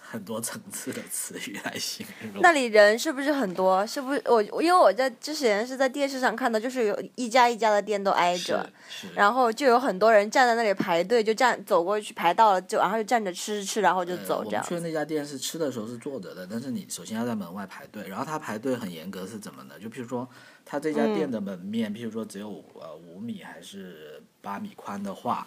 [0.00, 2.42] 很多层次的词语来形容。
[2.42, 3.86] 那里人是不是很多？
[3.86, 8.68] 是不是我我因为我在之前是在电视上看到，就是有一家一家的店都挨着，
[9.14, 14.74] 然后就有很多人站在那里排队，就站走过去排到了，就然后就站着吃吃吃，然后就呃走这样去。
[14.74, 19.74] 的那家店是吃的时候是坐着的，但是你首先要在门外排队，然后他排队很严格是怎么呢？
[19.80, 20.28] 就譬如说，
[20.64, 25.46] 他这家店的门面，譬如说只有呃五米还是八米宽的话，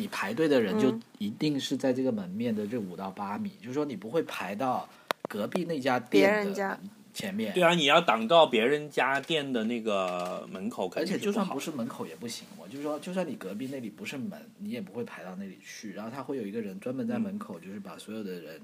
[0.00, 4.88] 你排队的人就嗯一定是在这个门面的这五到八米，就是说你不会排到
[5.28, 6.80] 隔壁那家店的
[7.12, 7.52] 前面。
[7.52, 15.92] 对啊，你要挡到别人家店的那个门口，而且就算不是门口也不行，我就是说，就算你隔壁那里不是门，你也不会排到那里去。
[15.92, 18.60] 然后他会有一个人专门在门口，就是把所有的人，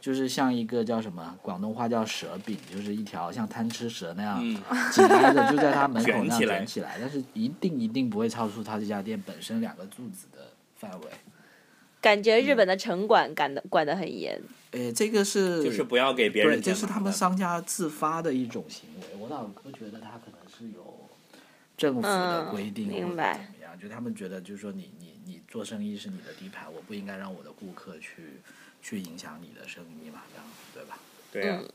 [0.00, 4.60] 就是像一个叫什么广东话叫蛇饼，就是一条像贪吃蛇那样嗯
[4.92, 10.48] 紧挨着就在他门口那样卷起来卷起来，但是一定一定不会超出他这家店本身两个柱子的
[10.84, 11.06] 范围。
[12.00, 14.38] 感觉日本的城管管的管得很严。
[14.72, 21.08] 哎，这个是就是不要给别，人添这是他们商家自发的一种行为，我倒不觉得他可能是有
[21.78, 28.40] 政府的嗯规定或者怎明白么样，就他们觉得就是说你你你做生意是你的地盘，我不应该让我的顾客去
[28.82, 30.98] 去影响你的生意嘛，这样对吧？
[31.32, 31.70] 对啊，嗯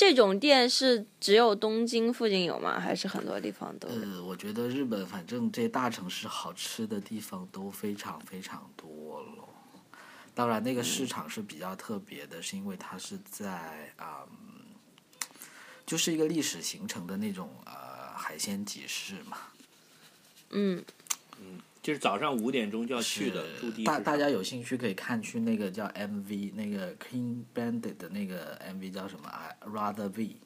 [0.00, 2.80] 这种店是只有东京附近有吗？
[2.80, 3.94] 还是很多地方都有？
[3.96, 9.44] 呃，我觉得日本反正这大城市好吃的地方都非常非常多了。
[10.34, 14.64] 当然，那个市场是比较特别的，是因为它是在啊、嗯
[15.84, 19.36] 就是一个历史形成的那种呃海鲜集市嘛。
[20.48, 20.82] 嗯
[21.38, 30.36] 嗯，就是早上五点钟就要去的驻地大大家有兴趣可以看去那个叫 MV 那个 King Bandit 的那个 MV 叫什么啊？Rather V。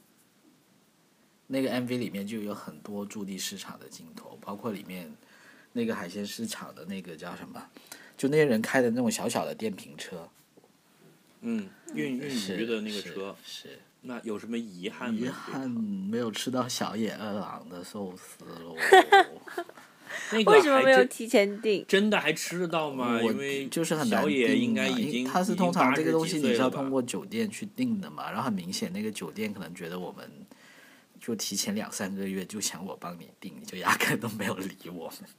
[1.47, 5.13] 那个 MV 里面就有很多驻地市场的镜头，包括里面
[5.73, 7.63] 那个海鲜市场的那个叫什么？
[8.17, 10.29] 就那些人开的那种小小的电瓶车，
[11.43, 15.21] 嗯，运运鱼的那个车，是那有什么遗憾吗？
[15.21, 18.77] 遗憾没有吃到小野二郎的寿司喽。
[20.33, 21.85] 那个为什么没有提前订？
[21.87, 23.21] 真的还吃得到吗？
[23.23, 30.29] 因为就是很难小野订应该已经他是通常这个东西你是要通过酒店去订的嘛，然后很明显那个酒店可能觉得我们
[31.21, 35.31] 就提前两三个月就想我帮你订，你就压根都没有理我们。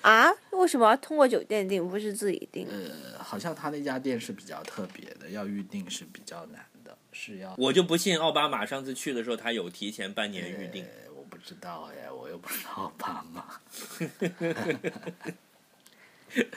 [0.00, 0.30] 啊？
[0.52, 2.66] 为什么要通过酒店订，不是自己订？
[2.68, 10.84] 呃，好像他那家店是比较特别的，要预定是比较难的，是要我就不信奥巴马上次去的时候，他有提前半年预定。
[11.38, 13.60] 知道呀，我又不是奥巴马。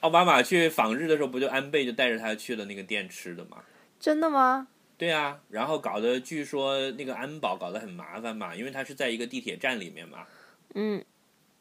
[0.00, 3.64] 奥巴马去访日的时候，不就安倍就带着他去了那个店吃的吗？
[3.98, 4.68] 真的吗？
[4.98, 10.26] 对啊，然后搞得据说那个安保搞得很麻烦嘛，因为他是在一个地铁站里面嘛。
[10.74, 11.04] 嗯，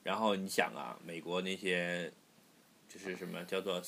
[0.04, 2.12] 然后你想啊，美国那些
[2.88, 3.82] 就是什么叫做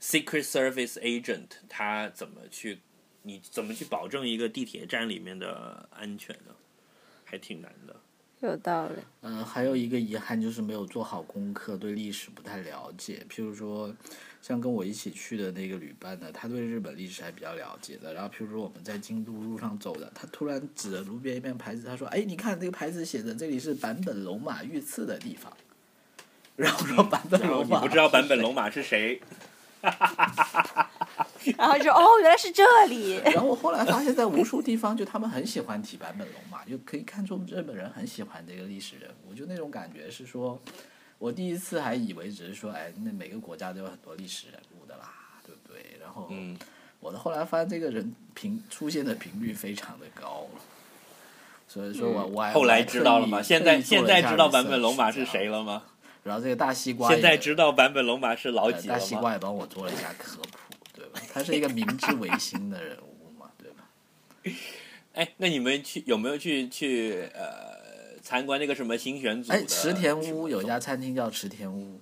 [0.00, 2.80] Secret Service Agent，他怎么去，
[3.22, 6.54] 你怎么去保证一个地铁站里面的安全呢？
[7.32, 7.96] 还挺难的。
[8.40, 8.96] 有道理。
[9.22, 13.24] 呃，还有一个遗憾就是没有做好功课，对历史不太了解。
[13.30, 13.90] 譬如说，
[14.42, 18.12] 像跟我一起去的那个旅伴呢，他对日本历史还比较了解的。
[18.12, 25.56] 然后，譬如说我们在京都路上走的，他突然指着路边一面牌子，他说：“哎，你看这个牌子写的这里是坂本龙马遇刺的地方。”
[26.54, 28.52] 然后说坂本龙马，你不知道坂本龙。
[28.52, 29.22] 马是谁？
[31.58, 33.20] 然后就哦，原来是这里。
[33.32, 39.34] 然后我后来发现，在无数地方，就他们很喜欢提坂本龙马，就可以看出日本人很喜欢这个历史人物。
[39.34, 40.60] 就那种感觉是说，
[41.18, 45.12] 我第一次还以为只是说，哎，那每个国家都有很多历史人物的啦，
[45.46, 45.98] 对不对？
[46.00, 46.56] 然后，嗯，
[47.00, 50.46] 我的后来发现这个人频出现的频率非常的高，
[51.66, 53.42] 所以说我我还后来知道了吗？
[53.42, 55.82] 现在现在知道坂本龙马是谁了吗？
[56.22, 59.00] 然后这个大西瓜现在知道坂本龙马是老呃几了吗？
[59.00, 60.58] 大西瓜也帮我做了一下科普？
[61.32, 63.88] 他是一个明治维新的人物嘛，对吧？
[65.14, 69.54] 哎，那你们去有没有去去呃参观那个什么新选组的？
[69.54, 72.00] 哎，池田屋有一家餐厅叫池田屋，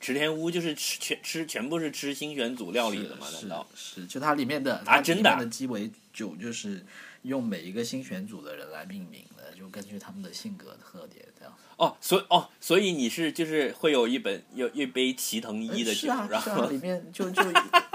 [0.00, 3.26] 池田屋就是吃全吃全部是吃新选组料理的嘛？
[3.26, 3.66] 是难道？
[3.74, 6.84] 是，就它里面的它真的啊里面的鸡尾酒就是
[7.22, 11.54] 用每一个新选组的人来命名的，就根据他们的性格特点这样。
[11.80, 17.42] 哦，所以哦，所以你是就是会有一本有一杯齐藤一的酒，是啊然后是啊，里面就 就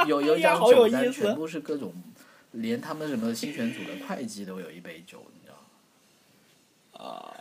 [0.07, 1.93] 有有一张酒单，全部是各种，
[2.53, 5.55] 连他们什么新选组的会计都有一杯酒，你知道
[6.97, 7.05] 吗？
[7.05, 7.37] 啊，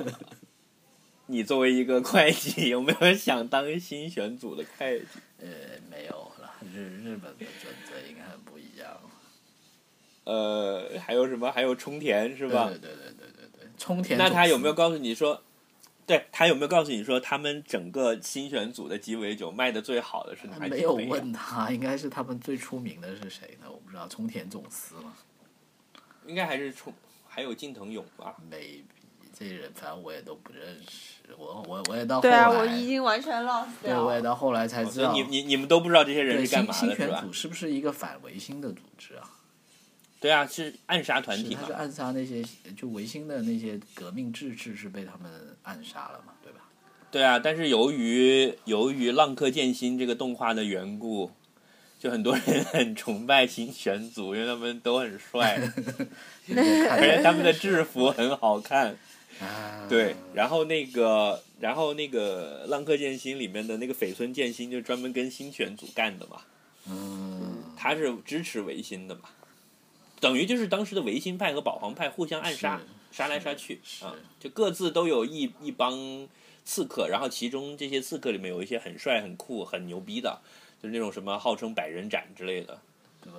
[1.29, 5.07] 你作为一个会计，有没有想当新选组的会计？
[5.41, 5.49] 呃，
[5.91, 9.01] 没有了，日日本的准则应该很不一样。
[10.25, 11.51] 呃，还有什么？
[11.51, 12.69] 还有冲田是吧？
[12.69, 15.43] 对对对对对对对，冲田那他有没有告诉你说，
[16.07, 20.71] 对他有没有告诉你说，他们整个新选组的鸡尾酒卖的最好的是哪几杯、啊？
[20.71, 23.67] 没有问他，应该是他们最出名的是谁呢？
[23.71, 25.15] 我不知道，冲田总司吗
[26.27, 26.93] 应该还是冲，
[27.27, 28.83] 还有近藤勇吧？，maybe
[29.37, 34.05] 这人反正我也都不认识，我我我也到后对啊，来，我已经完全 lost 对，掉了。
[34.07, 37.33] 我也到后来才知道，你你你们都不知道这些人是干嘛的，是吧新选组？
[37.33, 39.31] 是不是一个反维新的组织啊？
[40.25, 41.73] 对啊，是暗杀团，体嘛他是。
[41.75, 42.43] 暗杀那些
[42.75, 45.31] 就维新的那些革命志士是被他们
[45.65, 46.61] 暗杀了嘛，对吧？
[47.11, 51.31] 对啊，但是由于由于《浪客剑心》这个动画的缘故，
[51.99, 55.61] 就很多人很崇拜新选组，因为他们都很帅，
[56.49, 58.97] 而且他们的制服很好看。
[59.41, 66.41] 啊，对，然后那个，然后那个《浪客剑心》里面的那个绯村剑心，就专门跟新选组干的嘛，
[66.89, 69.23] 嗯，他是支持维新的嘛，
[70.25, 72.81] 等于就是当时的维新派和保皇派互相暗杀，
[73.13, 76.27] 杀来杀去啊，就各自都有一一帮
[76.65, 80.41] 刺客，然后其中这些刺客里面有一些很帅、很酷、很牛逼的，
[80.83, 82.81] 就是那种什么号称百人斩之类的。
[83.21, 83.31] 对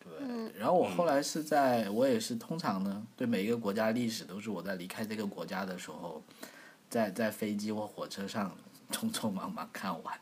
[0.00, 0.12] 对。
[0.18, 6.20] 嗯然后我后来是在，我也是通常呢，对每一个国家历史都是我在离开这个国家的时候，
[6.90, 8.56] 在在飞机或火车上
[8.90, 10.18] 匆匆忙忙看完。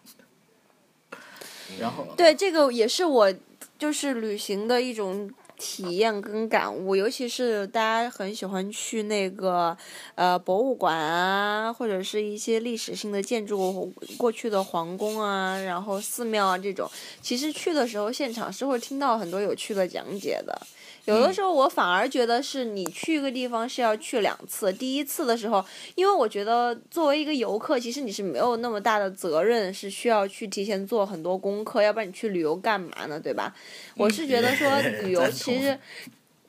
[1.81, 3.33] 然后对，这个也是我
[3.79, 9.77] 就是旅行的一种体验跟感悟，尤其是大家很喜欢去那个
[10.15, 16.91] 呃博物馆啊，或者是一些历史性的建筑，过去的皇宫啊，然后寺庙啊这种，
[17.23, 20.67] 其实去的时候现场是会听到很多有趣的讲解的。
[21.07, 33.21] 有的时候我反而觉得是你去一个地方是要去两次，第一次的时候，因为我觉得作为一个游客，其实你是没有那么大的责任，是需要去提前做很多功课，要不然你去旅游干嘛呢？
[33.21, 33.55] 对吧？
[33.97, 35.79] 我是觉得说旅游 其实。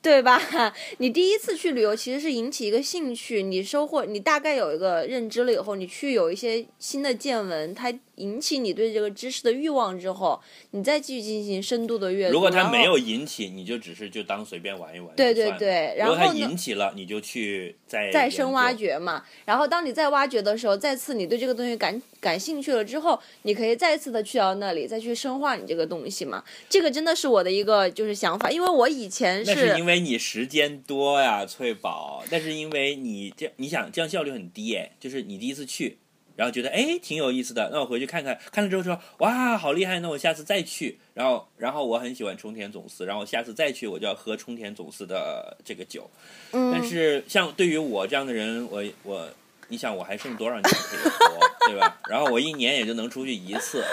[0.02, 0.40] 对吧？
[0.98, 10.40] 你第一次去旅游，其实是引起一个兴趣，你收获，你大概有一个认知了以后，你去有一些新的见闻，它引起你对这个知识的欲望之后，
[10.70, 12.34] 你再继续进行深度的阅读。
[12.34, 15.16] 如果它没有引起，你就只是就当随便玩一玩。
[15.16, 18.66] 对对对然如果他后它引起了，你就去再再深挖。
[18.76, 19.24] 掘嘛。
[19.46, 26.44] 然后当你再挖掘的时候，再次你对这个东西感感兴趣了之后，你可以再次的去到那里，再去深化你这个东西嘛。
[26.68, 32.22] 这个真的是我的一个就是想法，因为我以前那是因为你时间多呀，翠宝。
[32.30, 35.98] 但是因为你这你想这样效率很低哎，就是你第一次去，
[36.36, 40.98] 然后觉得哎挺有意思的，那我回去看看，看了之后说哇好厉害，那我下次再去。
[41.14, 46.10] 然后然后我很喜欢冲田总司，然后我下次再去我就要喝冲田总司的这个酒。
[46.52, 49.26] 嗯，但是像对于我这样的人，我我，
[49.68, 51.98] 你想我还剩多少年可以活，对吧？
[52.08, 53.84] 然后我一年也就能出去一次，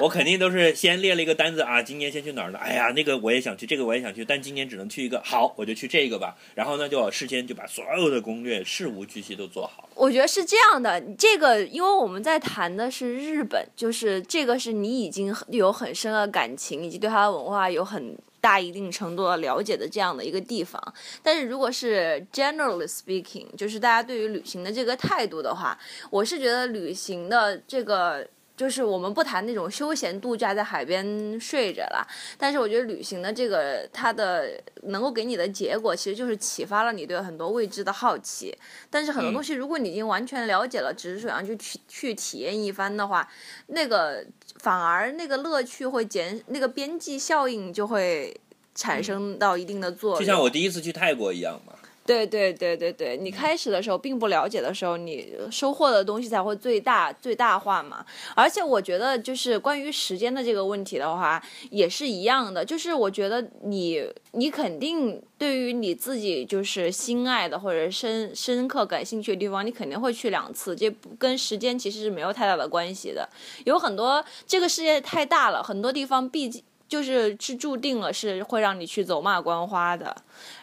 [0.00, 2.58] 我肯定都是先列了一个单子啊，今年先去哪儿呢？
[2.58, 6.36] 哎呀，那个我也想去，这个我也想去，但今年只能去一个，好，我就去这个吧。
[6.54, 9.88] 然后呢，就事先就把所有的攻略事无巨细都做好。
[9.94, 20.82] 我觉得是这样的，这个因为我们在谈的是日本，就是这个是你已经有很深的感情，以及对它的文化有很大一定程度的了解的这样的一个地方。
[21.22, 25.78] 但是如果是 generally speaking，就是大家对于旅行的这个态度的话，
[26.10, 28.26] 我是觉得旅行的这个。
[28.58, 32.04] 就是我们不谈那种休闲度假在海边睡着啦，
[32.36, 38.52] 但是我觉得旅行的这个它的能够给你的结果，其实就是启发了你对很多未知的好奇。
[38.90, 43.30] 但是很多东西，如果你已经完全了解了，只是想要去去体验一番的话，
[43.68, 44.26] 那个
[44.58, 48.38] 反而那个乐趣会减，那个边际效应就会
[48.74, 50.20] 产生到一定的作用。
[50.20, 51.72] 就像我第一次去泰国一样嘛。
[52.08, 58.02] 对对对对对，你开始的时候并不了解的时候，你收获的东西才会最大最大化嘛。
[58.34, 62.64] 而且我觉得，就是关于时间的这个问题的话，也是一样的。
[62.64, 64.02] 就是我觉得你
[64.32, 73.28] 你肯定对于你自己就是心爱的或者深深刻感兴趣的地方，你肯定会去两次，这跟时间其实是没有太大的关系的。
[73.66, 76.62] 有很多这个世界太大了，很多地方毕竟。
[76.88, 80.16] 就是是注定了是会让你去走马观花的，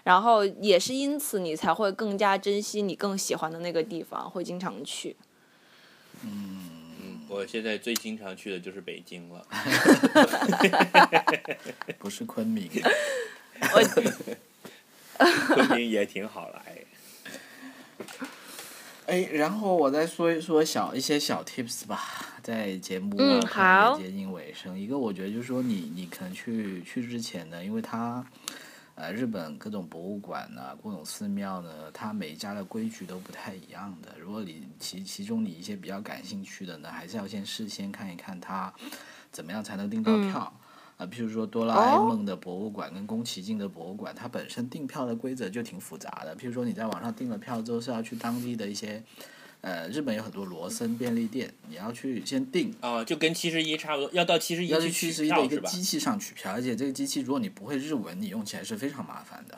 [0.03, 5.15] 然后也是因此你才会更加珍惜你更喜欢的那个地方，会经常去。
[6.23, 9.45] 嗯，我现在最经常去的就是北京了。
[11.99, 12.69] 不是昆明。
[15.17, 16.83] 昆明也挺好来。
[19.05, 23.17] 哎，然后我再说一说小一些小 tips 吧，在节目
[23.47, 28.23] 快接近尾声，一个我觉得就是说你你可能去去之前呢，因为它
[28.93, 34.13] 呃日本各种博物馆呢，各种寺庙呢，它每一家的规矩都不太一样的。
[34.19, 38.71] 如果你其其中你一些比较感兴趣的呢，还是要先事先看一看它
[39.31, 40.53] 怎么样才能订到票。
[40.97, 46.35] 啊，譬如说哆啦 A 梦的博物馆跟宫崎骏的博物馆，它本身订票的规则就挺复杂的。
[46.37, 49.03] 譬如说你在网上订了票之后，是要去当地的一些，
[49.65, 52.71] 呃，日本有很多罗森便利店，你要去先订。
[52.81, 59.57] 啊，就跟七十一差不多，要到七十一去七十一的一个机器上取票，而且这个机器如果你不会日文，你用起来是非常麻烦的。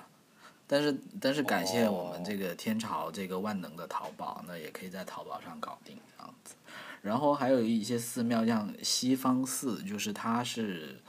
[0.66, 6.56] 但是但是感谢我们这个天朝这个万能的淘宝，那也可以在淘宝上搞定这样子。
[7.02, 11.02] 然后还有一些寺庙，像西方寺，就是它是。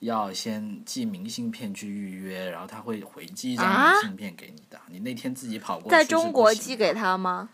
[0.00, 4.78] 要先寄明信片去预约，然后他会回寄一张明信片给你的。
[4.88, 7.48] 你那天自己跑过去在中国寄给他吗？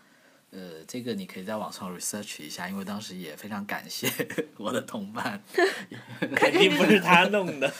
[0.51, 4.09] 呃，这个你可以在网上 research 一下，因为当时也非常感谢
[4.57, 5.41] 我的同伴。
[6.35, 7.73] 肯定不是他弄的。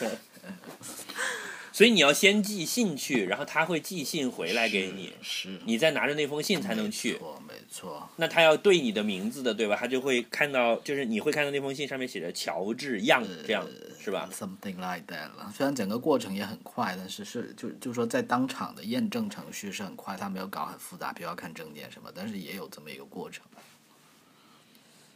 [1.72, 7.12] 所以你要先寄信去，然后他会寄信回来给你，是，你再拿着那封信才能去。
[7.12, 8.08] 没错，没错。
[8.16, 9.74] 那他要对你的名字的，对吧？
[9.74, 13.66] 他就会看到，就是你会看到那封信上面写着乔治样，这样
[13.98, 15.50] 是吧？Something like that 了。
[15.56, 23.42] 虽然整个过程也很快，但是是就就说在当场的验证程序是很快，他没有搞很复杂，比如要看证件什么，但是也有这么一个过程。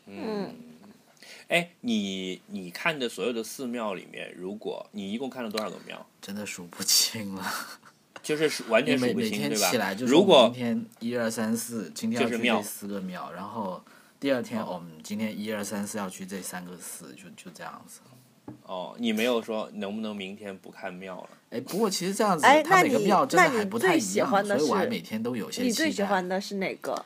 [0.07, 0.55] 嗯。
[1.49, 6.05] 哎，你你看的所有的寺庙里面，如果你一共看了多少个庙？
[6.21, 7.45] 真的数不清了，
[8.21, 9.95] 就是完全数不清，对吧？
[10.01, 13.81] 如果今天一二三四，今天要去这四个庙，然后
[14.19, 18.01] 第二天我们今天一二三四要去这三个寺，就就这样子。
[18.65, 21.29] 哦，你没有说能不能明天不看庙了？
[21.51, 27.05] 哎，不过其实这样子，它每个庙真的还不太一样，所以我还每天都有些你最喜欢的是哪个？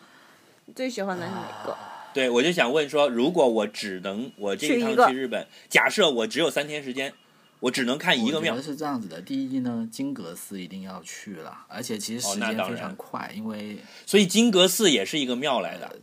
[0.74, 1.76] 最喜欢的是哪个？
[2.12, 7.12] 对，我就想问说，如果我只能我这一趟去日本，假设我只有三天时间，
[7.61, 8.61] 我只能看一个庙。
[8.61, 15.96] 是这样子的，第一呢，金阁寺一定要去了，而且其实时间非常快，因为所以金阁寺也是一个庙来的。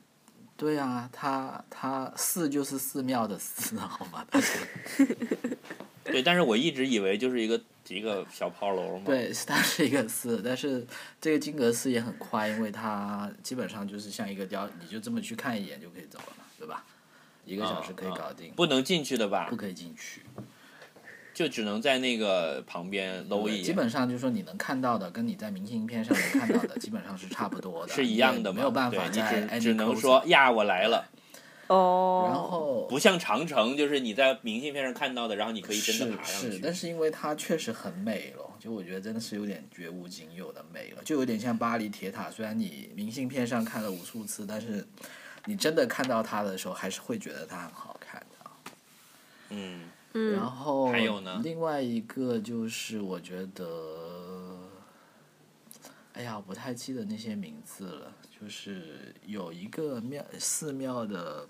[0.56, 4.26] 对啊，它它寺就是寺庙的寺，好吗？
[6.12, 7.62] 对，但是我一直以为就是一个。
[7.90, 9.04] 一个小炮楼嘛。
[9.06, 10.86] 对，它是一个寺，但是
[11.22, 16.84] 这个金阁寺也很快，因为它基本上就是像一个雕，你就这么去看一眼就可以走了嘛，对吧？
[17.46, 18.52] 一个小时可以搞定。
[18.58, 19.48] 不能进去的吧？
[19.50, 20.24] 不可以进去，
[21.34, 23.64] 就只能在那个旁边搂一眼。
[23.64, 31.10] 基本上就是说你能看到的，跟你在明信片上能看到的基本上是差不多的，是一样的，没有办法，你只只能说呀，我来了。
[31.68, 36.52] 哦，然后不像长城，就是你在明信片上看到的，然后你可以真的爬上去。
[36.54, 42.32] 是，但是因为它确实很美了，就我觉得真的是有点绝无仅有的美了，就有点像巴黎铁塔。
[42.32, 44.88] 虽然你明信片上看了无数次，但是
[45.44, 48.52] 你真的看到它的时候，还是会觉得它很好看的。
[49.50, 50.34] 嗯嗯。
[50.34, 51.42] 然后还有呢？
[51.44, 54.58] 另外一个就是我觉得，
[56.14, 58.14] 哎呀，我不太记得那些名字了。
[58.40, 61.46] 就是有一个庙寺庙的。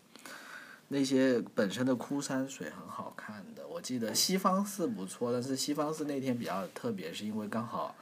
[0.90, 7.96] 那些本身的枯山水很好看的，我记得西方寺不错，但是西方寺那天比较特别，是因为刚好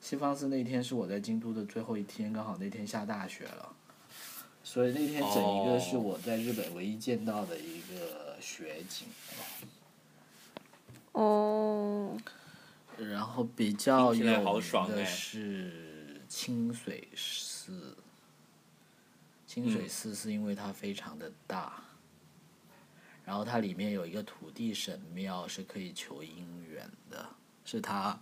[0.00, 3.72] 西方寺那天是我在京都的最后一天，刚好那天下大雪了，
[4.64, 9.06] 所以那天整一个是我在日本唯一见到的一个雪景。
[11.12, 12.16] 哦。
[12.96, 17.96] 然后比较有名的好爽哎是清水寺，
[19.46, 21.82] 清水寺是因为它非常的大，
[23.30, 27.24] 然后它里面有一个土地神庙是可以求姻缘的，
[27.64, 28.18] 是它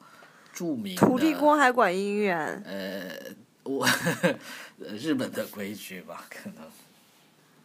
[0.53, 3.19] 著名的土地公还管姻缘，呃，
[3.63, 3.87] 我
[4.79, 6.63] 呃日本的规矩吧，可能。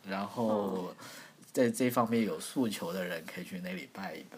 [0.07, 0.95] 然后
[1.51, 4.37] 在这方面有诉求的人可以去那里拜一拜。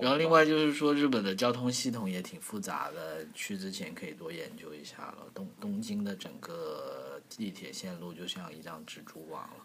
[0.00, 5.18] 然后另外就是说，日本的交通系统也挺复杂的，去之前可以多研究一下了。
[5.32, 9.64] 东东京的整个地铁线路就像一张蜘蛛网了，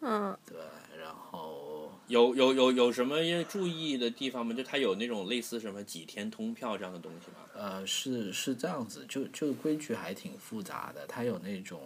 [0.00, 0.56] 嗯，对。
[0.98, 4.54] 然后有有有有什么要注意的地方吗？
[4.54, 7.36] 就它有那种类似什么几天通票这样的东西吗？
[7.54, 11.06] 呃，是是这样子，就就规矩还挺复杂的。
[11.06, 11.80] 它有那种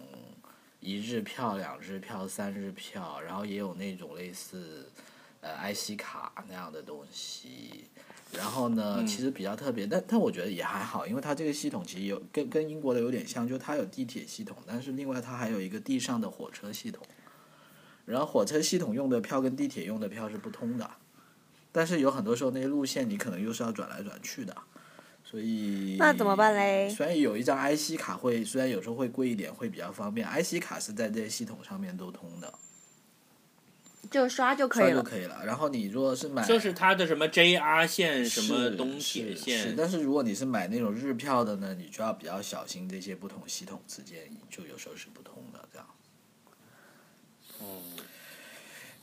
[0.79, 4.89] 一日票、两日票、三日票，然后也有那种类似
[5.41, 7.85] 呃 IC 卡那样的东西。
[8.33, 17.05] 然后呢，嗯其实比较特别，但但我觉得也还好，因为它这个系统其实有跟跟英国的有点像，就它有地铁系统，但是另外它还有一个地上的火车系统。
[18.11, 20.89] 然后火车系统用的票跟地铁用的票是不通的，
[21.71, 24.55] 但是有很多时候那些路线你可能又是要转来转去的，
[25.23, 32.53] 所以那怎么办嘞虽然有一张 IC 卡会，虽然有时候会贵一点，会比较方便，IC 卡是在这些系统上面都通的，
[34.09, 34.91] 就刷就可以了。
[34.91, 35.45] 刷就可以了。
[35.45, 45.87] 然后你如果是买就是它的什么 JR 线、什么东铁是是线，但是如果你是买那种日票的呢，你就要比较小心这些不同系统之间就有时候是不通的这样。
[47.63, 47.67] 嗯，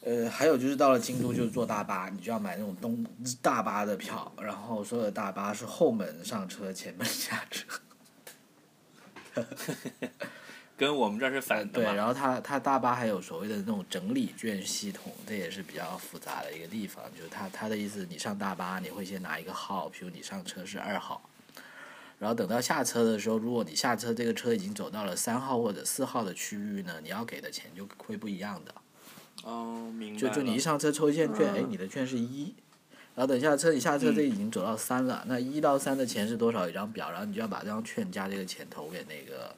[0.02, 3.04] 呃，还有就是到了京都就是坐大巴，你就要买那种东
[3.42, 7.66] 大巴的票，然后所有的大巴是后门上车，前门下车。
[10.76, 17.04] 跟我们这儿是反的 对，然后它它大巴还有所谓的那种整理券系统，这也是比较复杂的一个地方。
[17.16, 21.28] 就是它它的意思，你上大巴你会先拿一个号，比如你上车是二号，
[22.20, 28.72] 然后等到下车的时候，如果你下车这个车已经走到了三号或者四号的区域呢，你要给的钱就会不一样的。
[29.44, 32.54] 哦，明白就就你一上车抽一件券，哎，嗯你的券是一，
[33.14, 36.68] 然后等下车你下车这已经走到三了，那一到三的钱是多少？
[36.68, 39.54] 一张表，然后你就要把这张券加这个钱投给那个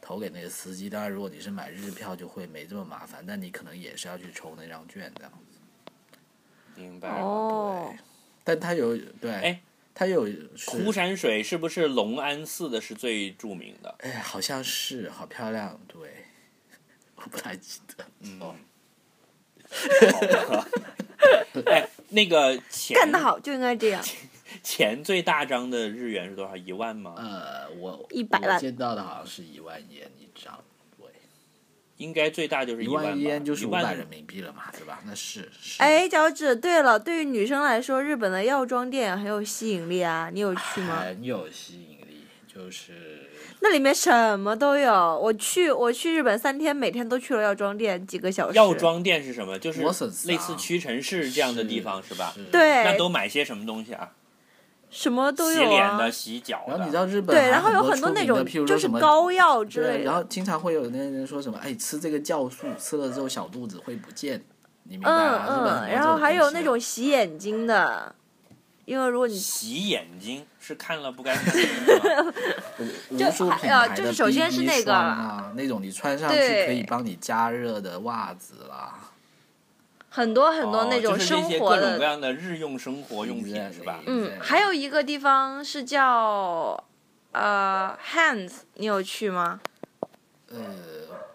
[0.00, 0.90] 投给那个司机。
[0.90, 5.92] 当然，如果你是买日票，就会没这么麻烦，但你可能也是要去抽那张券这样子。
[6.76, 7.24] 明白了。
[7.24, 7.94] 哦，
[8.44, 9.60] 但他有对，哎
[9.92, 10.26] 它有
[10.66, 13.94] 枯，山水是不是隆安寺的是最著名的？
[13.98, 15.98] 哎，好像是，好漂亮，对，
[17.16, 18.04] 我不太记得。
[18.20, 18.54] 嗯
[21.66, 24.02] 哎，那个钱干得好就应该这样。
[24.62, 26.56] 钱最大张的日元是多少？
[26.56, 27.14] 一万吗？
[27.16, 30.62] 呃，我100万我见到的好像是一万元一张，
[30.98, 31.06] 对。
[31.96, 35.00] 应该最大就是一万烟就是一万五百人民币了嘛，对吧？
[35.06, 35.80] 那是是。
[35.80, 41.02] 哎，脚趾，对了，对于女生来说，日本的药妆店很有吸引力啊，你有去吗？
[41.04, 43.29] 很有吸引力，就是
[43.62, 44.92] 那里面什么都有。
[45.18, 48.56] 我去，我去日本三天，每天都去了药妆店几个小时。
[48.56, 49.58] 药妆店是什么？
[49.58, 49.80] 就是
[50.26, 52.34] 类似屈臣氏这样的地方是吧？
[52.50, 54.10] 对那都买些什么东西啊？
[54.88, 56.10] 什么都有啊洗脸的、。
[56.10, 56.96] 洗脚的然后你知。
[56.96, 60.04] 道日本对，然后有很很多那种就是说什么膏药之，类的。
[60.04, 64.42] 然后经常会有那人说什么，哎，吃这个酵素，吃了之后小肚子会不见，
[64.84, 65.44] 你明白嗯吗？
[65.46, 68.12] 日本然后还有那种洗眼睛的，
[68.90, 72.34] 因为如果你洗眼睛是看了不该看的
[73.16, 78.98] 就呃品牌的就是首先是 BB 那个霜啊，那种你穿上去可以帮你加热的袜子啦，
[80.08, 84.00] 很多很多那哦种生活的各种各样的日用生活用品是吧？
[84.06, 86.82] 嗯，还有一个地方是叫
[87.30, 89.60] 呃 Hands，你有去吗？
[90.52, 90.58] 呃，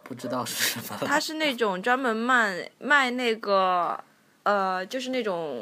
[0.04, 1.08] 不知道是什么了。
[1.08, 3.98] 它是那种专门卖卖那个
[4.46, 5.60] 呃，就是那种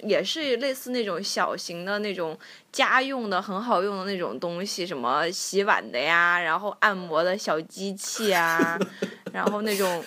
[0.00, 2.36] 也是类似那种小型的那种
[2.72, 8.76] 家用的很好用的那种东西，什么洗碗的呀，然后按摩的小机器啊，
[9.32, 10.04] 然后那种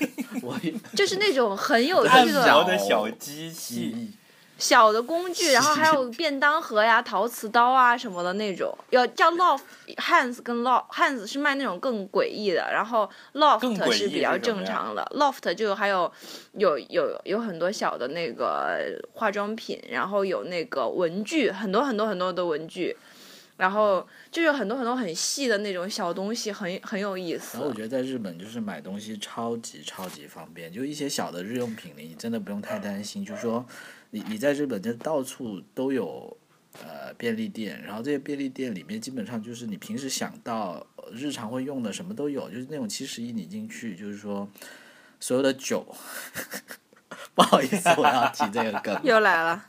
[0.93, 4.16] 就是那种很有按趣摩的的小机器，记
[4.57, 9.61] 小的工具， 然后还有便当盒呀、陶瓷刀啊什么的那种，要叫 Loft
[9.95, 16.11] Hands 跟 Loft Hands 是卖那种更诡异的，然后 Loft 是比较正常的，Loft 就还有
[16.53, 22.97] 有有有很多小的那个化妆品，然后有那个文具，很多很多很多的文具。
[23.57, 27.69] 然后就是很多很多很细的那种小东西，很很有意思然后。
[27.69, 33.65] 我觉得在日本就是买东西超级超级方便，就一些小的日用品你真的不用太担心，就是说
[34.11, 36.37] 你你在日本就到处都有
[36.83, 44.49] 呃便利店，然后这些便利店里面基本上就是你平时想到呃日常会用的什么都有，就是那种七十一你进去就是说
[45.19, 45.85] 所有的酒，
[47.35, 49.65] 不好意思我要提这个梗，又来了，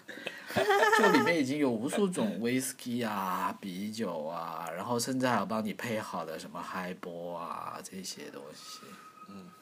[0.99, 8.81] 就里面已经有无数种 whisky 啊、啤酒啊，然后甚至还有帮你配好的什么嗨波啊这些东西。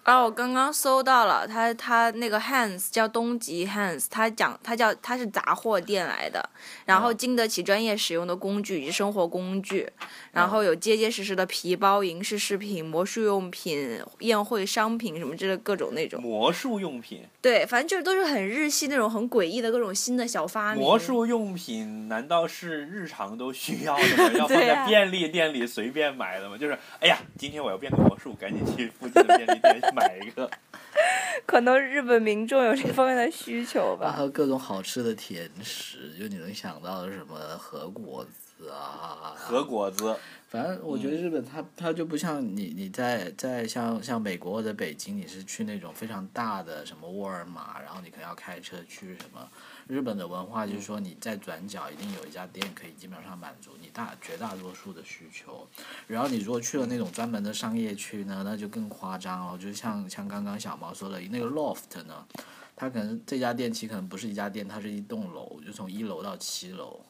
[0.07, 6.49] 啊，我刚刚搜到了，他他那个 Hans 叫东极 Hans，他讲他叫他是杂货店来的，
[6.85, 9.91] 然后哦经得起专业使用的工具以及生活工具，
[10.31, 16.23] 然后有结结实实的皮包、银饰饰品、魔术用品、宴会商品什么之类各种那种。
[16.23, 20.85] 魔术用品，对，反正就是都是很日系那种很诡异的各种新的小发明。
[20.85, 24.31] 魔术用品难道是日常都需要的吗？
[24.39, 26.57] 要放在便利店里随便买的吗？
[26.57, 30.49] 就是，哎呀，今天我要变个魔术，赶紧去附近的便利店买一个。
[31.47, 34.13] 可能日本民众有这方面的需求吧。
[34.15, 40.17] 还有各种好吃的甜食，就你能想到的什么和果子啊，和果子，
[40.49, 49.49] 反正我觉得日本它它就不像你你在在像像美国或者北京，你是去那种非常大的什么沃尔玛，然后你可能要开车去什么。
[49.89, 55.67] 日本的文化就是说你在转角一定有一家店可以基本上满足你大绝大多数的需求。
[56.09, 59.57] 然后你如果去了那种专门的商业区呢，那就更夸张了。
[59.57, 62.27] 就像像刚刚小毛说的那个 loft 呢，
[62.75, 67.01] 它可能这家店其实可能不是一家店，它是一栋楼，就从一楼到七楼。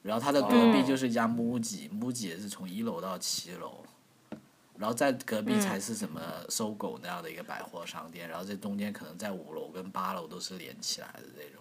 [0.00, 3.84] 然后它的隔壁哦就是一家 MUJI，MUJI 也是从一楼到七楼，
[4.76, 11.60] 然后在隔壁才是什么搜狗那样的一个百货商店，然后这中间可能在五楼跟八楼都是连起来的这种。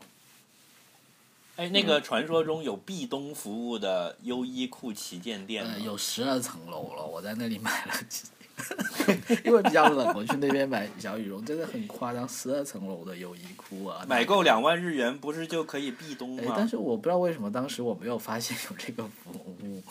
[1.58, 8.28] 哎，那个传说中有壁咚服务的优衣库旗舰店有十二层楼了，我在那里买了几，
[9.44, 16.54] 因为比较冷，我去那边买小羽绒，真的很夸张，十二层楼的优衣库啊，买够两万日元不是就可以壁咚哎，吗？
[16.56, 19.82] 但是我不知道为什么当时我没有发现有这个服务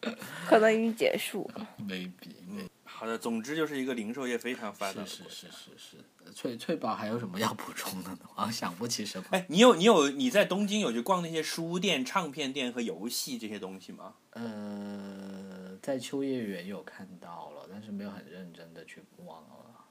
[0.48, 1.48] 可能已经结束。
[1.86, 2.10] ，maybe
[2.50, 2.68] maybe
[3.02, 8.18] 好的，总之就是一个零售业非常发达的是国家是是是是，翠翠宝还有什么要补充的呢？
[8.38, 9.26] 我想不起什么。
[9.32, 14.14] 哎，你有你有你在东京有去逛那些书店、唱片店和游戏这些东西吗？
[14.30, 19.84] 呃，在秋叶原有看到了，但是没有很认真的去逛了。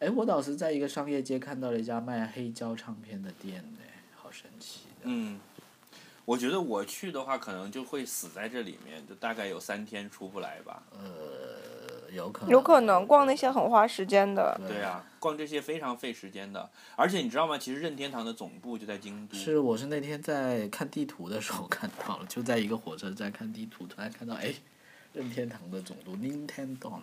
[0.00, 3.78] 哎，我倒是在一个商业街看到了一家卖黑胶唱片的店呢，
[4.14, 5.04] 好神奇的。
[5.04, 5.40] 嗯，
[6.26, 10.82] 我觉得我去的话，可能就会死在这里面，就大概有三天出不来吧。
[10.90, 11.71] 呃，
[12.14, 12.50] 有可能。
[12.50, 14.60] 有可能逛那些很花时间的。
[14.68, 17.56] 对啊，逛这些非常费时间的，而且你知道吗？
[17.58, 19.36] 其实任天堂的总部就在京都。
[19.36, 24.54] 是，我是那天在看地图的时候看到了，就在一个火车站看地图，突然看到哎，
[25.12, 27.00] 任天堂的总部 Nintendo。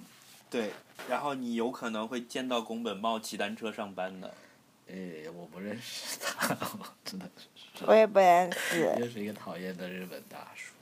[0.49, 0.71] 对，
[1.07, 4.33] 然后你有可能会见到宫本茂骑单车上班的。
[4.91, 7.29] 哎，我不认识他，我真的
[7.75, 8.91] 是，我也不认识。
[8.99, 10.73] 又是一个讨厌的日本大叔。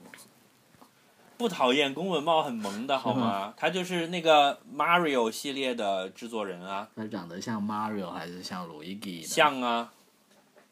[1.38, 3.54] 不讨厌，宫本茂很萌的好吗？
[3.56, 9.20] 他就是那个 Mario 系列的制作人啊，他长得像 Mario 还是像 Luigi？
[9.20, 9.92] 呢像啊，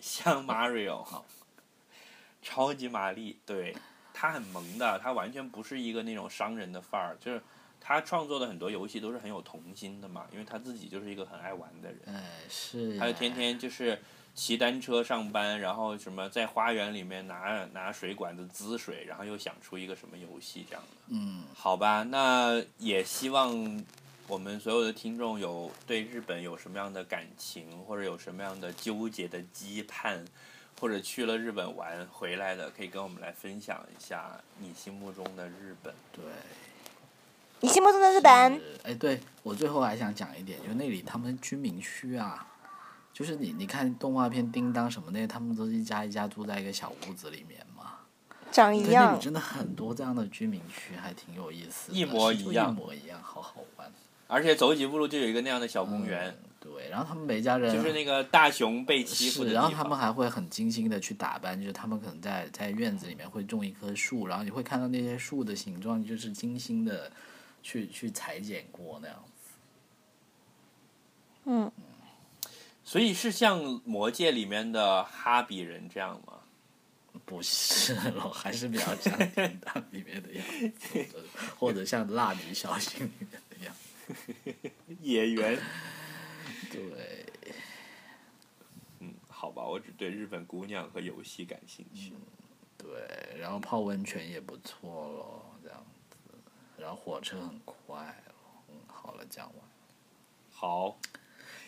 [0.01, 1.07] 像 Mario，
[2.43, 3.77] 超级玛丽，对
[4.13, 7.41] 他很萌的，他完全不是一个那种商人的范儿，就是
[7.81, 12.01] 他创作的很多游戏都是很有童心的嘛，因为他自己就是一个很爱玩的人。
[12.07, 12.99] 哎，是。
[12.99, 13.33] 他就天。
[13.33, 14.03] 天就是
[14.37, 20.89] 骑单车上班，然后什么在花园里面拿拿水管子滋水，然后又想出一个什么游戏这样的。
[21.09, 23.83] 嗯，好吧，那也希望
[24.29, 30.23] 我们所有的听众有对日本有什么样的感情，或者有什么样的纠结的期盼，
[30.79, 35.95] 或者去了日本玩回来的，可以跟我们来分享一下你心目中的日本。
[36.13, 36.23] 对。
[37.61, 38.61] 你心目中的日本？
[38.83, 42.47] 哎，对我最后还想讲一点，就那里他们居民区啊，
[43.17, 48.01] 就是你你看动画片《叮当》什么那些，他们都是一家一家住在一个小屋子里面嘛。
[48.53, 49.23] 长一样里。
[49.23, 51.97] 真的很多这样的居民区，还挺有意思的。
[51.97, 53.91] 一模一样一模一样，好好玩。
[54.27, 59.97] 而且走几步路就有一个那样的小公园，嗯对，然后他们每家人就是那个大熊被欺负的然后他们。
[59.97, 67.11] 还会很精心的去打扮，就是他们可能在在院子里面会种一棵树，然后你会看到那些树的形状，就是精心的
[67.63, 69.53] 去去裁剪过那样子。
[71.47, 71.73] 嗯，
[72.87, 76.35] 所以是像《魔戒》里面的哈比人这样吗？
[77.25, 80.47] 不是咯，还是比较像《叮当》里面的样
[80.79, 81.05] 子，
[81.59, 84.71] 或者像《蜡笔小新》里面的样子。
[85.03, 85.59] 演员。
[86.71, 87.27] 对，
[89.01, 92.13] 嗯，好吧，我只对日本姑娘和游戏感兴趣。
[92.79, 96.17] 对，然后泡温泉也不错咯，这样子，
[96.79, 97.97] 然后火车很快
[98.29, 99.57] 咯，嗯，好了，讲完。
[100.53, 100.97] 好，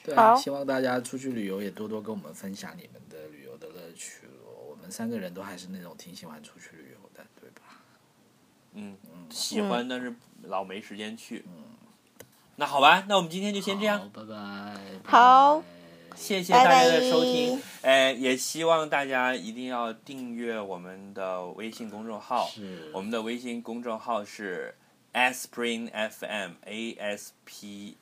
[0.08, 4.22] 对啊，希望大家出去旅游也多多跟我们分享你们的旅游的乐趣。
[4.68, 7.82] 我们三个人都还是那种挺喜欢出去旅游的，对吧？
[8.74, 8.96] 嗯，
[9.30, 11.44] 喜欢，但是老没时间去。
[11.46, 11.64] 嗯
[12.56, 14.00] 那好吧，那我们今天就先这样。
[14.00, 14.80] 好，拜拜。
[15.04, 15.62] 好
[16.16, 24.74] 谢谢大家的收听，哎，也希望大家一定要订阅我们的微信公众号，是我们的微信公众号是
[25.12, 27.96] Aspirin FM A S P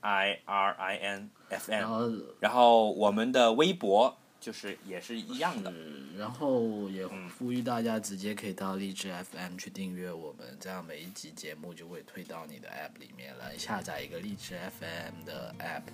[0.00, 2.10] I R I N F 然 M，后
[2.40, 5.72] 然后我们的微博就是也是一样的。
[6.16, 13.56] 然后也嗯呼吁大家直接可以到荔枝 FM 去订阅我们，这样每一集节目就会推到你的 App 里面来。
[13.58, 15.92] 下载一个荔枝 FM 的 App，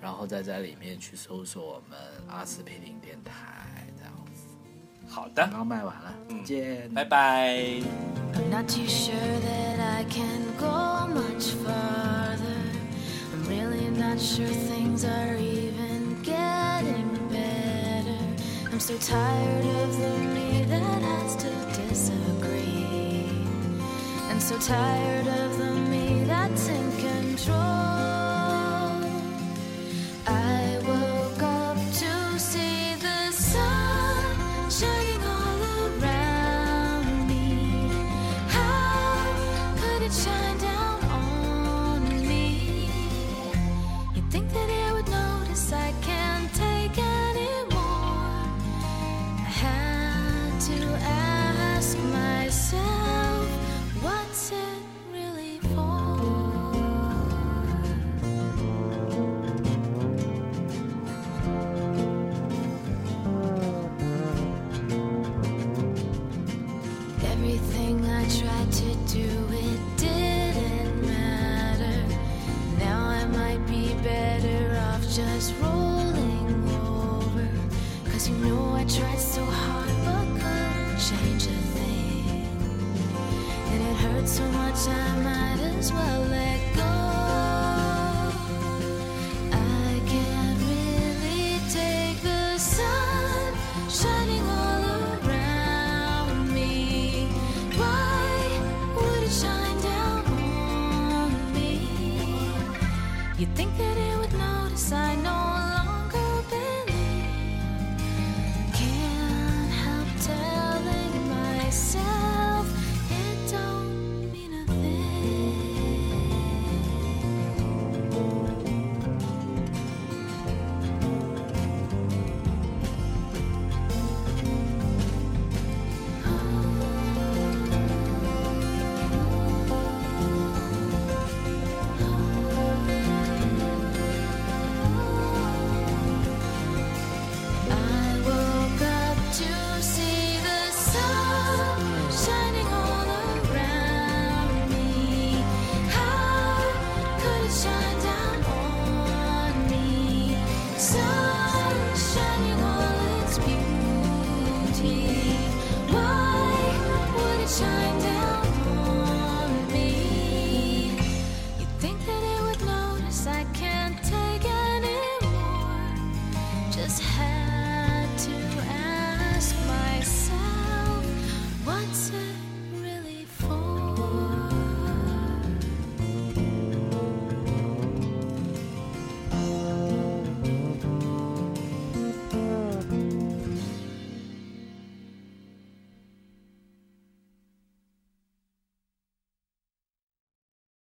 [0.00, 4.46] 然后再在里面去搜索我们阿司匹林电台，这样子。
[5.08, 7.54] 好的广，告卖完了，再见，拜拜。
[8.34, 12.59] I'm not too sure that I can go much further.
[13.50, 18.18] Really not sure things are even getting better.
[18.70, 21.50] I'm so tired of the me that has to
[21.82, 23.26] disagree.
[24.30, 27.79] And so tired of the me that's in control.